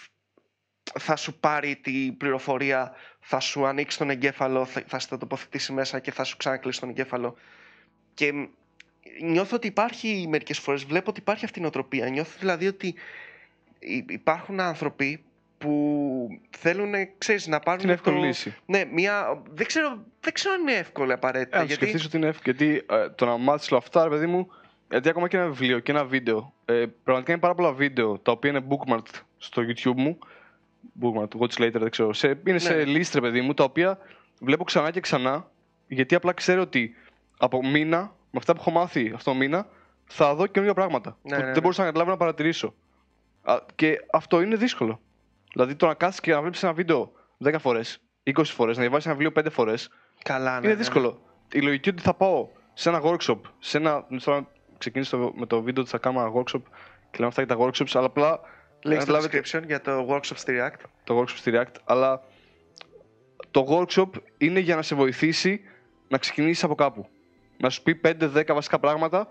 θα 0.99 1.15
σου 1.15 1.39
πάρει 1.39 1.75
την 1.75 2.17
πληροφορία, 2.17 2.93
θα 3.19 3.39
σου 3.39 3.65
ανοίξει 3.65 3.97
τον 3.97 4.09
εγκέφαλο, 4.09 4.65
θα, 4.65 4.83
θα 4.87 4.99
σε 4.99 5.17
τοποθετήσει 5.17 5.71
μέσα 5.73 5.99
και 5.99 6.11
θα 6.11 6.23
σου 6.23 6.37
ξανακλείσει 6.37 6.79
τον 6.79 6.89
εγκέφαλο. 6.89 7.35
Και 8.13 8.33
μ, 8.33 8.45
νιώθω 9.21 9.55
ότι 9.55 9.67
υπάρχει 9.67 10.25
μερικές 10.29 10.59
φορές, 10.59 10.83
βλέπω 10.83 11.09
ότι 11.09 11.19
υπάρχει 11.19 11.45
αυτή 11.45 11.59
η 11.59 11.61
νοοτροπία. 11.61 12.09
Νιώθω 12.09 12.37
δηλαδή 12.39 12.67
ότι 12.67 12.95
υ- 13.79 14.11
υπάρχουν 14.11 14.59
άνθρωποι 14.59 15.23
που 15.57 16.27
θέλουν, 16.57 16.93
ξέρεις, 17.17 17.47
να 17.47 17.59
πάρουν 17.59 17.81
Την 17.81 17.89
εύκολη 17.89 18.15
το... 18.19 18.25
λύση. 18.25 18.55
Ναι, 18.65 18.85
μια... 18.85 19.41
δεν, 19.49 19.65
ξέρω, 19.65 20.05
δεν 20.19 20.33
ξέρω 20.33 20.53
αν 20.53 20.61
είναι 20.61 20.73
εύκολη 20.73 21.11
απαραίτητα. 21.11 21.57
Ε, 21.57 21.59
αν 21.59 21.65
γιατί... 21.65 21.81
σκεφτείς 21.81 22.05
ότι 22.05 22.17
είναι 22.17 22.27
εύκολο. 22.27 22.55
Γιατί 22.55 22.85
ε, 22.89 23.09
το 23.09 23.25
να 23.25 23.37
μάθεις 23.37 23.71
όλα 23.71 23.81
αυτά, 23.83 24.03
ρε 24.03 24.09
παιδί 24.09 24.25
μου, 24.25 24.51
γιατί 24.89 25.09
ακόμα 25.09 25.27
και 25.27 25.37
ένα 25.37 25.45
βιβλίο 25.47 25.79
και 25.79 25.91
ένα 25.91 26.05
βίντεο. 26.05 26.53
Ε, 26.65 26.85
πραγματικά 27.03 27.31
είναι 27.31 27.41
πάρα 27.41 27.55
πολλά 27.55 27.71
βίντεο 27.73 28.17
τα 28.19 28.31
οποία 28.31 28.49
είναι 28.49 28.65
bookmarked 28.69 29.21
στο 29.37 29.61
YouTube 29.61 29.95
μου. 29.95 30.17
Bookmarked, 31.01 31.39
watch 31.39 31.61
later, 31.63 31.79
δεν 31.79 31.89
ξέρω. 31.89 32.13
Σε, 32.13 32.39
είναι 32.45 32.57
σε 32.57 32.73
Ναι. 32.73 32.83
list, 32.85 33.11
ρε 33.13 33.21
παιδί 33.21 33.41
μου, 33.41 33.53
τα 33.53 33.63
οποία 33.63 33.97
βλέπω 34.39 34.63
ξανά 34.63 34.91
και 34.91 34.99
ξανά. 34.99 35.51
Γιατί 35.87 36.15
απλά 36.15 36.33
ξέρω 36.33 36.61
ότι 36.61 36.95
από 37.37 37.65
μήνα, 37.65 37.99
με 37.99 38.37
αυτά 38.37 38.53
που 38.53 38.59
έχω 38.61 38.71
μάθει 38.71 39.11
αυτό 39.15 39.31
το 39.31 39.37
μήνα, 39.37 39.67
θα 40.05 40.35
δω 40.35 40.47
καινούργια 40.47 40.73
πράγματα. 40.75 41.17
Ναι, 41.21 41.35
που 41.35 41.39
ναι, 41.41 41.45
ναι. 41.45 41.51
δεν 41.53 41.61
μπορούσα 41.61 41.79
να 41.81 41.87
καταλάβω 41.87 42.11
να 42.11 42.17
παρατηρήσω. 42.17 42.73
Α, 43.41 43.57
και 43.75 44.05
αυτό 44.11 44.41
είναι 44.41 44.55
δύσκολο. 44.55 44.99
Δηλαδή 45.53 45.75
το 45.75 45.85
να 45.85 45.93
κάτσει 45.93 46.21
και 46.21 46.31
να 46.31 46.41
βλέπεις 46.41 46.63
ένα 46.63 46.73
βίντεο 46.73 47.11
10 47.43 47.55
φορές 47.59 48.01
20 48.23 48.43
φορές, 48.43 48.75
να 48.75 48.81
διαβάσεις 48.81 49.05
ένα 49.05 49.15
βιβλίο 49.15 49.43
5 49.43 49.49
φορές, 49.51 49.89
Καλά, 50.23 50.51
ναι. 50.51 50.57
είναι 50.57 50.67
ναι. 50.67 50.73
δύσκολο. 50.73 51.21
Η 51.51 51.61
λογική 51.61 51.89
ότι 51.89 52.01
θα 52.01 52.13
πάω 52.13 52.47
σε 52.73 52.89
ένα 52.89 53.01
workshop, 53.03 53.39
σε 53.59 53.77
ένα. 53.77 54.05
Τώρα 54.79 55.01
ξεκίνησε 55.01 55.17
το- 55.17 55.33
με 55.35 55.45
το 55.45 55.61
βίντεο 55.61 55.81
ότι 55.81 55.91
θα 55.91 55.97
κάνουμε 55.97 56.23
ένα 56.23 56.31
workshop 56.33 56.61
και 57.11 57.17
λέμε 57.17 57.27
αυτά 57.27 57.43
για 57.43 57.55
τα 57.55 57.63
workshops, 57.65 57.91
αλλά 57.93 58.05
απλά. 58.05 58.39
Link 58.39 58.91
στο 58.91 58.95
καταλάβετε 58.97 59.41
description 59.43 59.63
για 59.65 59.81
το 59.81 60.07
workshop 60.09 60.35
στη 60.35 60.53
React; 60.59 60.79
το 61.03 61.19
workshop 61.19 61.35
στη 61.35 61.51
React, 61.53 61.75
αλλά 61.85 62.21
το 63.51 63.65
workshop 63.69 64.09
είναι 64.37 64.59
για 64.59 64.75
να 64.75 64.81
σε 64.81 64.95
βοηθήσει 64.95 65.61
να 66.07 66.17
ξεκινήσεις 66.17 66.63
από 66.63 66.75
κάπου. 66.75 67.07
Να 67.57 67.69
σου 67.69 67.83
πει 67.83 67.95
5-10 67.95 68.53
βασικά 68.53 68.79
πράγματα 68.79 69.27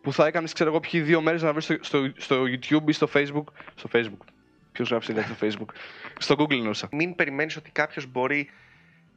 που 0.00 0.12
θα 0.12 0.26
έκανες, 0.26 0.52
ξέρω 0.52 0.70
εγώ, 0.70 0.80
ποιοι 0.80 1.00
δύο 1.00 1.20
μέρες 1.20 1.42
να 1.42 1.52
βρεις 1.52 1.64
στο, 1.64 1.76
στο, 1.80 2.12
στο 2.16 2.42
YouTube 2.44 2.88
ή 2.88 2.92
στο 2.92 3.08
Facebook. 3.14 3.44
Στο 3.74 3.88
Facebook. 3.92 4.24
Ποιος 4.72 4.88
γράψει 4.88 5.12
δηλαδή 5.12 5.34
στο 5.34 5.46
Facebook. 5.46 5.74
Στο 6.18 6.34
Google 6.38 6.50
εννοούσα. 6.52 6.88
Μην 6.92 7.14
περιμένεις 7.14 7.56
ότι 7.56 7.70
κάποιος 7.70 8.06
μπορεί 8.06 8.50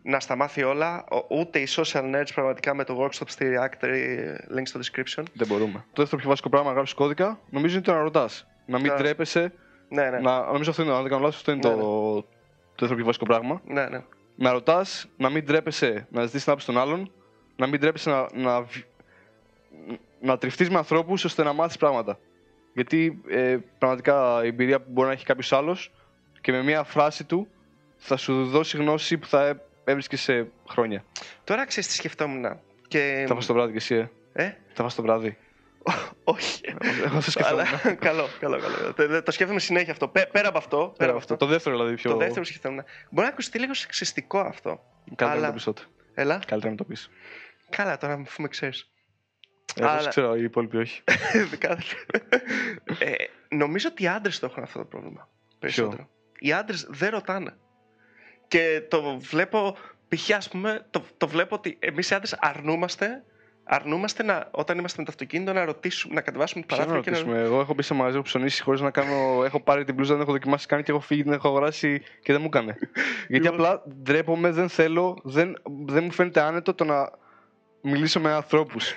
να 0.03 0.19
στα 0.19 0.35
μάθει 0.35 0.63
όλα, 0.63 1.03
ο- 1.11 1.25
ούτε 1.37 1.59
οι 1.59 1.67
social 1.69 2.01
nerds 2.15 2.27
πραγματικά 2.33 2.73
με 2.75 2.83
το 2.83 3.01
workshop 3.03 3.25
στη 3.27 3.45
React, 3.57 3.83
ε, 3.87 4.35
link 4.55 4.61
στο 4.63 4.79
description. 4.79 5.23
Δεν 5.33 5.47
μπορούμε. 5.47 5.85
Το 5.93 6.01
δεύτερο 6.01 6.21
πιο 6.21 6.29
βασικό 6.29 6.49
πράγμα 6.49 6.67
να 6.67 6.73
γράψεις 6.73 6.95
κώδικα 6.95 7.39
νομίζω 7.49 7.75
είναι 7.75 7.83
το 7.85 7.93
να 7.93 8.01
ρωτάς. 8.01 8.47
Να 8.65 8.79
μην 8.79 8.87
Να- 8.91 8.95
τρέπεσαι. 8.97 9.53
Ναι, 9.89 10.09
ναι. 10.09 10.19
Να, 10.19 10.45
νομίζω 10.51 10.69
αυτό 10.69 10.83
είναι, 10.83 10.91
αν 10.93 11.01
δεν 11.01 11.09
κάνω 11.09 11.21
λάθος, 11.23 11.35
αυτό 11.37 11.51
είναι 11.51 11.67
Ναι, 11.69 11.69
το, 11.73 11.77
ναι. 11.77 11.81
το 11.81 12.25
δεύτερο 12.79 12.95
πιο 12.95 13.05
βασικό 13.05 13.25
πράγμα. 13.25 13.61
ναι, 13.65 13.85
ναι. 13.85 14.03
να 14.35 14.51
ρωτάς, 14.51 15.07
να 15.17 15.29
μην 15.29 15.45
τρέπεσαι 15.45 16.07
να 16.09 16.21
ζητήσεις 16.21 16.41
την 16.43 16.51
άποψη 16.51 16.65
των 16.67 16.77
άλλων, 16.77 17.11
να 17.55 17.67
μην 17.67 17.79
τρέπεσαι 17.79 18.09
να, 18.09 18.27
να, 18.33 18.61
βι- 18.61 18.85
να 20.19 20.37
τριφτείς 20.37 20.69
με 20.69 20.77
ανθρώπους 20.77 21.23
ώστε 21.23 21.43
να 21.43 21.53
μάθεις 21.53 21.77
πράγματα. 21.77 22.19
Γιατί 22.73 23.21
ε, 23.27 23.57
πραγματικά 23.77 24.43
η 24.43 24.47
εμπειρία 24.47 24.79
που 24.81 24.89
μπορεί 24.91 25.07
να 25.07 25.13
έχει 25.13 25.25
κάποιος 25.25 25.53
άλλος 25.53 25.91
και 26.41 26.51
με 26.51 26.63
μία 26.63 26.83
φράση 26.83 27.23
του 27.23 27.47
θα 27.97 28.17
σου 28.17 28.45
δώσει 28.45 28.77
γνώση 28.77 29.17
που 29.17 29.27
θα 29.27 29.59
έβρισκες 29.83 30.21
σε 30.21 30.51
χρόνια. 30.69 31.03
Τώρα 31.43 31.65
ξέρεις 31.65 31.89
τι 31.89 31.95
σκεφτόμουν. 31.95 32.59
Και... 32.87 33.25
Θα 33.27 33.33
φας 33.35 33.45
το 33.45 33.53
βράδυ 33.53 33.71
κι 33.71 33.77
εσύ, 33.77 33.95
ε. 33.95 34.43
Ε; 34.43 34.57
Θα 34.73 34.83
φας 34.83 34.95
το 34.95 35.01
βράδυ. 35.01 35.37
Όχι. 36.23 36.61
Εγώ 37.05 37.15
το 37.19 37.31
σκεφτόμουν. 37.31 37.59
Αλλά, 37.65 37.93
καλό, 37.95 38.27
καλό, 38.39 38.59
καλό. 38.59 38.93
Το, 38.93 39.23
το 39.23 39.31
σκέφτομαι 39.31 39.59
συνέχεια 39.59 39.91
αυτό. 39.91 40.07
Πέ- 40.07 40.31
Πέρα 40.31 40.47
από 40.47 40.57
αυτό, 40.57 40.93
πέρα 40.97 41.09
από 41.09 41.19
αυτό. 41.19 41.35
Το 41.37 41.45
δεύτερο 41.45 41.75
δηλαδή 41.75 41.95
πιο. 41.95 42.11
Το 42.11 42.17
δεύτερο 42.17 42.45
σκεφτόμουν. 42.45 42.83
Μπορεί 43.09 43.25
να 43.27 43.31
ακουστεί 43.33 43.59
λίγο 43.59 43.73
σεξιστικό 43.73 44.39
αυτό. 44.39 44.83
Καλύτερα 45.15 45.31
αλλά- 45.31 45.41
να 45.41 45.47
το 45.47 45.53
πεις 45.53 45.63
τότε. 45.63 45.81
Έλα. 46.13 46.39
Καλύτερα 46.45 46.71
να 46.71 46.77
το 46.77 46.83
πεις. 46.83 47.09
Καλά, 47.69 47.97
τώρα 47.97 48.13
αφού 48.13 48.41
με 48.41 48.47
ξέρεις. 48.47 48.91
Εγώ 49.75 49.87
Αλλά- 49.89 50.09
ξέρω, 50.09 50.35
οι 50.35 50.43
υπόλοιποι 50.43 50.77
όχι. 50.77 51.03
ε, 52.99 53.13
νομίζω 53.49 53.87
ότι 53.91 54.03
οι 54.03 54.07
άντρες 54.07 54.39
το 54.39 54.45
έχουν 54.45 54.63
αυτό 54.63 54.79
το 54.79 54.85
πρόβλημα. 54.85 55.29
Περισσότερο. 55.59 56.09
Οι 56.39 56.53
άντρες 56.53 56.85
δεν 56.89 57.09
ρωτάνε. 57.09 57.53
Και 58.53 58.81
το 58.87 59.17
βλέπω, 59.19 59.75
π.χ. 60.07 60.31
ας 60.35 60.49
πούμε, 60.49 60.85
το, 60.89 61.01
το 61.17 61.27
βλέπω 61.27 61.55
ότι 61.55 61.77
εμείς 61.79 62.09
οι 62.09 62.15
άντρες 62.15 62.37
αρνούμαστε, 62.39 63.23
αρνούμαστε 63.63 64.23
να, 64.23 64.47
όταν 64.51 64.77
είμαστε 64.77 64.97
με 64.99 65.05
το 65.05 65.11
αυτοκίνητο 65.13 65.53
να 65.53 65.65
ρωτήσουμε, 65.65 66.13
να 66.13 66.21
κατεβάσουμε 66.21 66.65
το 66.67 66.75
Ποιο 66.75 66.77
να 66.85 66.91
παράθυρο 66.91 67.03
και 67.15 67.23
να. 67.23 67.25
ρωτήσουμε; 67.25 67.47
Εγώ 67.47 67.59
έχω 67.59 67.73
μπει 67.73 67.81
σε 67.83 67.93
μαγαζί, 67.93 68.15
έχω 68.15 68.23
ψωνίσει 68.25 68.61
χωρίς 68.63 68.81
να 68.81 68.91
κάνω. 68.91 69.43
Έχω 69.43 69.59
πάρει 69.61 69.83
την 69.83 69.95
μπλούζα, 69.95 70.13
δεν 70.13 70.21
έχω 70.21 70.31
δοκιμάσει 70.31 70.67
καν 70.67 70.83
και 70.83 70.91
έχω 70.91 70.99
φύγει, 70.99 71.23
την 71.23 71.31
έχω 71.33 71.47
αγοράσει 71.47 72.01
και 72.21 72.31
δεν 72.31 72.41
μου 72.41 72.47
έκανε. 72.53 72.77
Γιατί 73.27 73.45
Λοιπόν. 73.45 73.53
απλά 73.53 73.83
ντρέπομαι, 74.03 74.51
δεν 74.51 74.69
θέλω, 74.69 75.17
δεν, 75.23 75.61
δεν 75.85 76.03
μου 76.03 76.11
φαίνεται 76.11 76.41
άνετο 76.41 76.73
το 76.73 76.83
να 76.83 77.11
μιλήσω 77.81 78.19
με 78.19 78.31
ανθρώπους. 78.31 78.93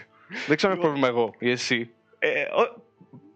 δεν 0.46 0.56
ξέρω 0.56 0.72
αν 0.72 0.78
έχω 0.78 0.86
πρόβλημα 0.88 1.08
εγώ 1.08 1.34
ή 1.38 1.50
εσύ. 1.50 1.90
Ε, 2.18 2.42
ο- 2.42 2.82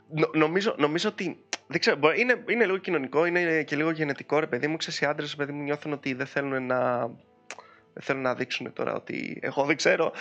νο- 0.08 0.30
νομίζω, 0.34 0.74
νομίζω 0.78 1.08
ότι. 1.08 1.44
Δεν 1.72 1.80
ξέρω, 1.80 1.96
μπορεί, 1.96 2.20
είναι, 2.20 2.42
είναι 2.48 2.64
λίγο 2.64 2.76
κοινωνικό, 2.76 3.24
είναι 3.24 3.62
και 3.62 3.76
λίγο 3.76 3.90
γενετικό 3.90 4.38
ρε 4.38 4.46
παιδί 4.46 4.66
μου. 4.66 4.76
Ξέρεις, 4.76 5.00
οι 5.00 5.04
άντρες 5.06 5.36
παιδί 5.36 5.52
μου 5.52 5.62
νιώθουν 5.62 5.92
ότι 5.92 6.14
δεν 6.14 6.26
θέλουν 6.26 6.66
να. 6.66 6.98
Δεν 7.94 8.02
θέλουν 8.02 8.22
να 8.22 8.34
δείξουν 8.34 8.72
τώρα 8.72 8.94
ότι 8.94 9.38
εγώ 9.42 9.64
δεν 9.64 9.76
ξέρω. 9.76 10.12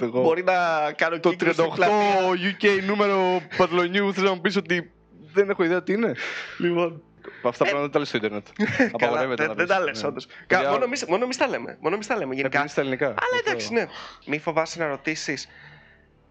Εγώ- 0.00 0.20
Μπορεί 0.22 0.42
να 0.44 0.92
κάνω 0.96 1.20
Το 1.20 1.30
κύκλο 1.30 1.50
38 1.50 1.54
στην 1.54 1.72
πλατεία. 1.74 2.78
UK 2.80 2.82
νούμερο 2.86 3.42
πατλονιού 3.56 4.14
θέλω 4.14 4.28
να 4.28 4.34
μου 4.34 4.40
πεις 4.40 4.56
ότι 4.56 4.90
δεν 5.32 5.50
έχω 5.50 5.64
ιδέα 5.64 5.82
τι 5.82 5.92
είναι; 5.92 6.12
Λοιπόν. 6.58 7.02
Αυτά 7.44 7.64
πράγματα 7.64 7.80
δεν 7.82 7.90
τα 7.90 7.98
λες 7.98 8.08
στο 8.08 8.16
Ιντερνετ. 8.16 8.46
Καλά, 8.76 8.90
Απαγορεύεται 8.92 9.34
δεν, 9.42 9.46
να 9.48 9.54
δεν 9.54 9.66
πεις. 9.66 9.74
τα 9.76 9.80
λες 9.82 10.02
Ναι. 10.02 10.08
όντως. 10.08 10.26
Παιδιά, 10.46 10.64
Κα- 10.64 10.70
Μόνο 10.70 10.84
εμείς, 10.84 11.04
μόνο 11.04 11.24
εμείς 11.24 11.36
τα 11.36 11.48
λέμε. 11.48 11.76
Μόνο 11.80 11.94
εμείς 11.94 12.06
τα 12.06 12.16
λέμε 12.16 12.34
γενικά. 12.34 12.56
Επειδή 12.56 12.70
στα 12.72 12.80
ελληνικά. 12.80 13.06
Αλλά 13.06 13.40
εντάξει, 13.46 13.72
ναι. 13.72 13.86
Μη 14.26 14.38
φοβάσαι 14.38 14.78
να 14.78 14.86
ρωτήσεις. 14.88 15.48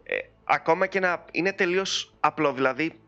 Ε, 0.03 0.15
ακόμα 0.43 0.87
και 0.87 0.99
να 0.99 1.25
είναι 1.31 1.53
τελείως 1.53 2.13
απλό. 2.19 2.53
Δηλαδή, 2.53 2.99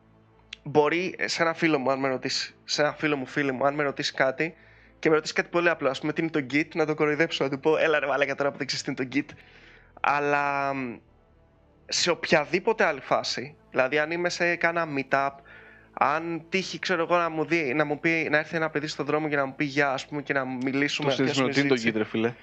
μπορεί 0.70 1.16
σε 1.26 1.42
ένα 1.42 1.54
φίλο 1.54 1.78
μου, 1.80 1.92
αν 1.92 2.00
με 2.00 2.08
ρωτήσεις, 2.08 2.56
σε 2.64 2.82
ένα 2.82 2.94
φίλο 2.94 3.16
μου, 3.16 3.26
φίλη 3.26 3.52
μου, 3.52 3.66
αν 3.66 3.74
με 3.74 3.84
ρωτήσεις 3.84 4.14
κάτι 4.14 4.54
και 5.00 5.10
με 5.10 5.16
ρωτήσεις 5.16 5.36
κάτι 5.36 5.50
πολύ 5.50 5.70
απλό, 5.70 5.90
ας 5.90 6.00
πούμε, 6.00 6.14
τι 6.14 6.22
είναι 6.22 6.30
το 6.32 6.46
Git, 6.54 6.68
να 6.76 6.86
το 6.86 6.94
κοροϊδέψω, 6.96 7.44
να 7.44 7.50
του 7.50 7.60
πω, 7.60 7.78
έλα 7.78 8.00
ρε 8.00 8.06
βαλέκα 8.06 8.36
τώρα 8.36 8.52
που 8.52 8.58
δεν 8.58 8.68
ξέρει 8.68 8.84
τι 8.84 8.92
είναι 8.92 9.10
το 9.10 9.18
Git. 9.34 9.36
Αλλά 10.02 10.74
μ, 10.74 10.96
σε 11.88 12.10
οποιαδήποτε 12.10 12.84
άλλη 12.84 13.00
φάση, 13.00 13.56
δηλαδή 13.70 14.00
αν 14.00 14.12
είμαι 14.12 14.30
σε 14.30 14.56
κάνα 14.56 14.88
meetup, 14.98 15.30
αν 15.94 16.42
τύχει, 16.50 16.80
ξέρω 16.80 17.02
εγώ, 17.02 17.18
να 17.18 17.30
μου, 17.30 17.46
δει, 17.46 17.74
να 17.74 17.86
μου 17.86 18.00
πει, 18.00 18.28
να 18.32 18.38
έρθει 18.38 18.56
ένα 18.56 18.70
παιδί 18.70 18.88
στον 18.88 19.06
δρόμο 19.06 19.28
και 19.30 19.36
να 19.36 19.46
μου 19.46 19.56
πει 19.56 19.66
γεια, 19.66 19.92
ας 19.92 20.06
πούμε, 20.06 20.22
και 20.22 20.34
να 20.34 20.46
μιλήσουμε. 20.46 21.14
Το 21.16 21.22
να 21.22 21.28
σύστημα 21.28 21.48
πιάσουμε 21.48 21.54
τι 21.54 21.60
είναι 21.60 21.70
το 21.70 21.76
συζήτηση. 21.76 21.94
Git, 21.94 21.98
ρε 21.98 22.04
φίλε. 22.04 22.34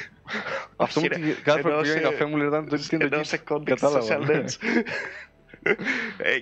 Αυτό 0.76 1.00
μου 1.00 1.06
ρε. 1.08 1.14
τι- 1.14 1.42
κάθε 1.42 1.60
φορά 1.60 1.74
Ενώ 1.74 1.82
που 1.82 1.88
πήγαινε 1.88 2.00
σε- 2.00 2.08
καφέ 2.10 2.24
μου 2.24 2.36
λέγανε 2.36 2.66
το 2.68 2.76
τι 2.76 2.86
είναι 2.92 3.08
το 3.08 3.14
Ενώ 3.14 3.22
Git. 3.22 3.26
σε 3.26 3.42
context 3.48 3.62
Κατάλαβα, 3.64 4.18
social 4.18 4.26
ναι. 4.26 4.38
nerds. 4.40 4.56
Ε, 4.60 4.82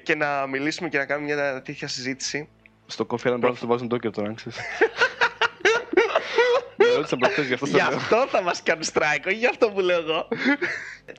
και 0.02 0.14
να 0.14 0.47
μιλήσουμε 0.47 0.88
και 0.88 0.99
να 0.99 1.05
κάνουμε 1.05 1.35
μια 1.35 1.62
τέτοια 1.62 1.88
συζήτηση. 1.88 2.49
Στο 2.87 3.07
Coffee 3.11 3.29
Island 3.29 3.40
Brothers 3.45 3.57
το 3.61 3.67
βάζουν 3.67 3.88
Docker 3.95 4.12
τώρα, 4.12 4.29
αν 4.29 4.35
ξέρεις. 4.35 4.59
Με 6.76 6.87
ρώτησαν 6.97 7.19
προχτές 7.19 7.47
γι' 7.47 7.52
αυτό 7.55 7.67
το 7.67 7.71
Γι' 7.73 7.76
λέω. 7.88 7.97
αυτό 7.97 8.26
θα 8.31 8.43
μας 8.43 8.62
κάνουν 8.62 8.85
strike, 8.93 9.25
όχι 9.26 9.37
γι' 9.37 9.47
αυτό 9.47 9.71
που 9.71 9.81
λέω 9.81 9.99
εγώ. 10.00 10.29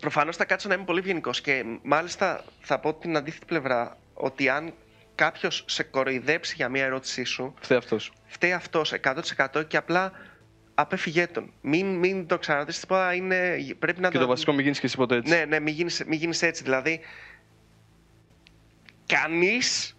Προφανώς 0.02 0.36
θα 0.36 0.46
κάτσω 0.46 0.68
να 0.68 0.74
είμαι 0.74 0.84
πολύ 0.84 1.00
ευγενικός 1.00 1.42
και 1.42 1.64
μάλιστα 1.84 2.44
θα 2.62 2.80
πω 2.80 2.94
την 2.94 3.18
αντίθετη 3.18 3.46
πλευρά 3.46 3.98
ότι 4.14 4.50
αν 4.50 4.74
κάποιος 5.16 5.64
σε 5.68 5.84
κοροϊδέψει 5.84 6.54
για 6.58 6.70
μια 6.70 6.84
ερώτησή 6.86 7.24
σου, 7.24 7.54
Φταίει 7.62 7.78
αυτός. 7.78 8.12
φταίει 8.26 8.54
αυτός 8.54 8.94
100% 9.54 9.68
και 9.68 9.78
απλά 9.78 10.12
απέφυγέ 10.74 11.28
τον. 11.28 11.54
Μην, 11.62 11.96
μην 11.96 12.28
το 12.28 12.38
ξαναρωτήσεις 12.38 12.82
τίποτα. 12.82 13.14
Είναι, 13.14 13.58
πρέπει 13.80 14.02
να 14.02 14.10
Και 14.10 14.18
το 14.18 14.28
βασικό 14.28 14.52
μην 14.52 14.62
γίνεις 14.62 14.80
και 14.80 14.86
εσύ 14.86 14.98
ποτέ 14.98 15.16
έτσι. 15.16 15.34
Ναι, 15.34 15.46
ναι, 15.46 15.60
μην 15.60 15.74
γίνεις, 15.74 16.04
μην 16.08 16.20
γίνεις 16.20 16.42
έτσι. 16.42 16.64
Δηλαδή, 16.64 17.00
κανείς 19.12 19.98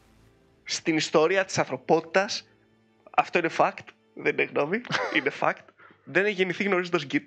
στην 0.64 0.96
ιστορία 0.96 1.44
της 1.44 1.58
ανθρωπότητας, 1.58 2.48
αυτό 3.16 3.38
είναι 3.38 3.50
fact, 3.58 3.86
δεν 4.14 4.32
είναι 4.32 4.42
γνώμη, 4.42 4.80
είναι 5.16 5.32
fact, 5.40 5.64
δεν 6.04 6.24
έχει 6.24 6.34
γεννηθεί 6.34 6.64
γνωρίζοντας 6.64 7.06
Git. 7.12 7.24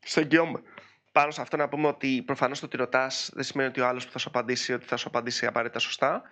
Στο 0.00 0.20
εγγυώμαι. 0.20 0.62
Πάνω 1.12 1.30
σε 1.30 1.40
αυτό 1.40 1.56
να 1.56 1.68
πούμε 1.68 1.86
ότι 1.86 2.22
προφανώς 2.26 2.60
το 2.60 2.66
ότι 2.66 2.76
ρωτάς 2.76 3.30
δεν 3.34 3.44
σημαίνει 3.44 3.68
ότι 3.68 3.80
ο 3.80 3.86
άλλος 3.86 4.06
που 4.06 4.12
θα 4.12 4.18
σου 4.18 4.28
απαντήσει 4.28 4.72
ότι 4.72 4.86
θα 4.86 4.96
σου 4.96 5.08
απαντήσει 5.08 5.46
απαραίτητα 5.46 5.78
σωστά. 5.78 6.22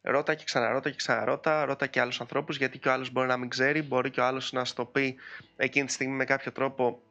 Ρώτα 0.00 0.34
και 0.34 0.44
ξαναρώτα 0.44 0.90
και 0.90 0.96
ξαναρώτα, 0.96 1.64
ρώτα 1.64 1.86
και 1.86 2.00
άλλους 2.00 2.20
ανθρώπους 2.20 2.56
γιατί 2.56 2.78
και 2.78 2.88
ο 2.88 2.92
άλλος 2.92 3.10
μπορεί 3.10 3.28
να 3.28 3.36
μην 3.36 3.48
ξέρει, 3.48 3.82
μπορεί 3.82 4.10
και 4.10 4.20
ο 4.20 4.24
άλλος 4.24 4.52
να 4.52 4.64
σου 4.64 4.74
το 4.74 4.84
πει 4.84 5.16
εκείνη 5.56 5.86
τη 5.86 5.92
στιγμή 5.92 6.14
με 6.14 6.24
κάποιο 6.24 6.52
τρόπο 6.52 7.02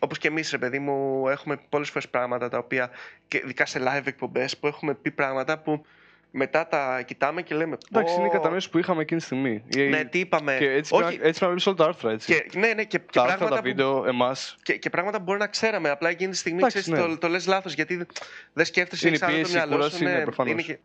όπως 0.00 0.18
και 0.18 0.28
εμείς 0.28 0.50
ρε 0.50 0.58
παιδί 0.58 0.78
μου 0.78 1.28
έχουμε 1.28 1.56
πολλές 1.68 1.88
φορές 1.88 2.08
πράγματα 2.08 2.48
τα 2.48 2.58
οποία 2.58 2.90
και 3.28 3.40
ειδικά 3.44 3.66
σε 3.66 3.80
live 3.82 4.06
εκπομπές 4.06 4.58
που 4.58 4.66
έχουμε 4.66 4.94
πει 4.94 5.10
πράγματα 5.10 5.58
που 5.58 5.84
μετά 6.30 6.66
τα 6.66 7.02
κοιτάμε 7.02 7.42
και 7.42 7.54
λέμε 7.54 7.76
Εντάξει, 7.92 8.14
είναι 8.14 8.24
η 8.24 8.26
«Πω, 8.26 8.32
κατανόηση 8.32 8.70
που 8.70 8.78
είχαμε 8.78 9.02
εκείνη 9.02 9.20
τη 9.20 9.26
στιγμή. 9.26 9.62
Η- 9.76 9.88
Ναι, 9.88 10.04
τι 10.04 10.18
είπαμε. 10.18 10.56
Και 10.58 10.70
έτσι 10.70 10.94
Όχι, 10.94 11.02
πρέπει 11.04 11.20
να- 11.22 11.26
έτσι 11.28 11.38
πρέπει 11.38 11.40
να 11.40 11.46
βλέπεις 11.46 11.66
όλα 11.66 11.76
τα 11.76 11.84
άρθρα, 11.84 12.10
έτσι. 12.10 12.34
και, 12.34 12.58
ναι, 12.58 12.72
ναι, 12.72 12.84
και, 12.84 12.98
και, 12.98 13.04
Τα 13.12 13.20
άρθρα, 13.22 13.36
πράγματα 13.36 13.54
τα 13.56 13.62
που, 13.62 13.68
βίντεο, 13.68 14.04
εμάς. 14.06 14.56
και, 14.62 14.76
και 14.76 14.90
πράγματα 14.90 15.16
που 15.18 15.22
μπορεί 15.24 15.38
να 15.38 15.46
ξέραμε. 15.46 15.88
Απλά 15.90 16.08
εκείνη 16.08 16.30
τη 16.30 16.36
στιγμή 16.36 16.58
Εντάξει, 16.58 16.78
ξέρεις, 16.80 17.00
ναι. 17.00 17.08
το, 17.08 17.18
το 17.18 17.28
λες 17.28 17.46
λάθος 17.46 17.72
γιατί 17.74 18.06
δεν 18.52 18.64
σκέφτεσαι 18.64 19.06
Είναι 19.08 19.16
έχεις 19.16 19.28
άλλο 19.28 19.36
το 19.36 19.42
πίεση, 19.42 19.52
μυαλό 19.56 19.72
σου. 19.72 19.98
κούραση, 19.98 20.04
ναι, 20.04 20.22
προφανώς. 20.22 20.64
και, 20.64 20.78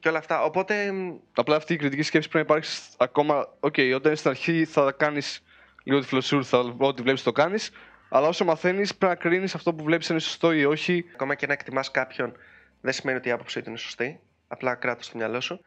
και 0.00 0.08
όλα 0.08 0.18
αυτά. 0.18 0.42
Οπότε 0.44 0.92
μ, 0.92 1.14
Απλά 1.34 1.56
αυτή 1.56 1.72
η 1.72 1.76
κριτική 1.76 2.02
σκέψη 2.02 2.28
πρέπει 2.28 2.46
να 2.48 2.54
υπάρξει 2.56 2.80
ακόμα. 2.98 3.48
Οκ, 3.60 3.74
όταν 3.94 4.12
είσαι 4.12 4.14
στην 4.20 4.30
αρχή 4.30 4.64
θα 4.64 4.94
κάνεις 4.96 5.42
λίγο 5.84 6.00
τη 6.00 6.06
φιλοσούρ, 6.06 6.42
θα 6.46 6.74
ό,τι 6.78 7.02
βλέπεις 7.02 7.22
το 7.22 7.32
κάνεις. 7.32 7.70
Αλλά 8.08 8.28
όσο 8.28 8.44
μαθαίνεις, 8.44 8.94
πρέπει 8.94 9.14
να 9.14 9.28
κρίνεις 9.28 9.54
αυτό 9.54 9.74
που 9.74 9.84
βλέπεις 9.84 10.08
είναι 10.08 10.18
σωστό 10.18 10.52
ή 10.52 10.64
όχι. 10.64 11.04
ακόμα 11.12 11.34
και 11.34 11.46
να 11.46 11.52
εκτιμάς 11.52 11.90
κάποιον 11.90 12.32
δεν 12.80 12.92
σημαίνει 12.92 13.18
ότι 13.18 13.28
η 13.28 13.32
άποψή 13.32 13.62
του 13.62 13.68
είναι 13.68 13.78
σωστή. 13.78 14.20
Απλά 14.52 14.74
κράτα 14.74 14.94
το 14.94 15.02
στο 15.02 15.16
μυαλό 15.16 15.40
σου. 15.40 15.60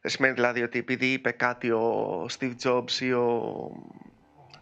Δεν 0.00 0.10
σημαίνει 0.10 0.34
δηλαδή 0.34 0.62
ότι 0.62 0.78
επειδή 0.78 1.12
είπε 1.12 1.30
κάτι 1.30 1.70
ο 1.70 2.26
Steve 2.38 2.54
Jobs 2.62 2.92
ή 3.00 3.12
ο 3.12 3.70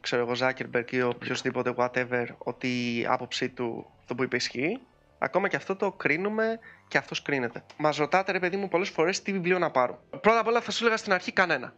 ξέρω 0.01 0.23
εγώ 0.23 0.33
Zuckerberg 0.39 0.93
ή 0.93 1.03
ο 1.03 1.09
οποιοδήποτε 1.09 1.75
whatever 1.77 2.27
ότι 2.39 2.69
η 2.69 3.07
άποψή 3.07 3.49
του 3.49 3.93
αυτό 4.01 4.15
που 4.15 4.23
είπε 4.23 4.37
ισχύει. 4.37 4.81
Ακόμα 5.19 5.49
και 5.49 5.57
αυτό 5.57 5.77
το 5.77 5.93
κρίνουμε 5.93 6.59
και 6.89 6.99
αυτός 6.99 7.23
κρίνεται. 7.23 7.65
Μας 7.77 7.97
ρωτάτε, 7.97 8.33
ρε 8.33 8.39
παιδί 8.39 8.57
μου, 8.57 8.69
πολλές 8.69 8.89
φορές 8.89 9.23
τι 9.23 9.33
βιβλίο 9.33 9.59
να 9.59 9.71
πάρω. 9.71 10.03
Πρώτα 10.11 10.39
απ' 10.39 10.47
όλα 10.47 10.61
θα 10.61 10.71
σου 10.71 10.83
έλεγα 10.83 10.97
στην 10.97 11.13
αρχή 11.13 11.33
κανένα. 11.33 11.75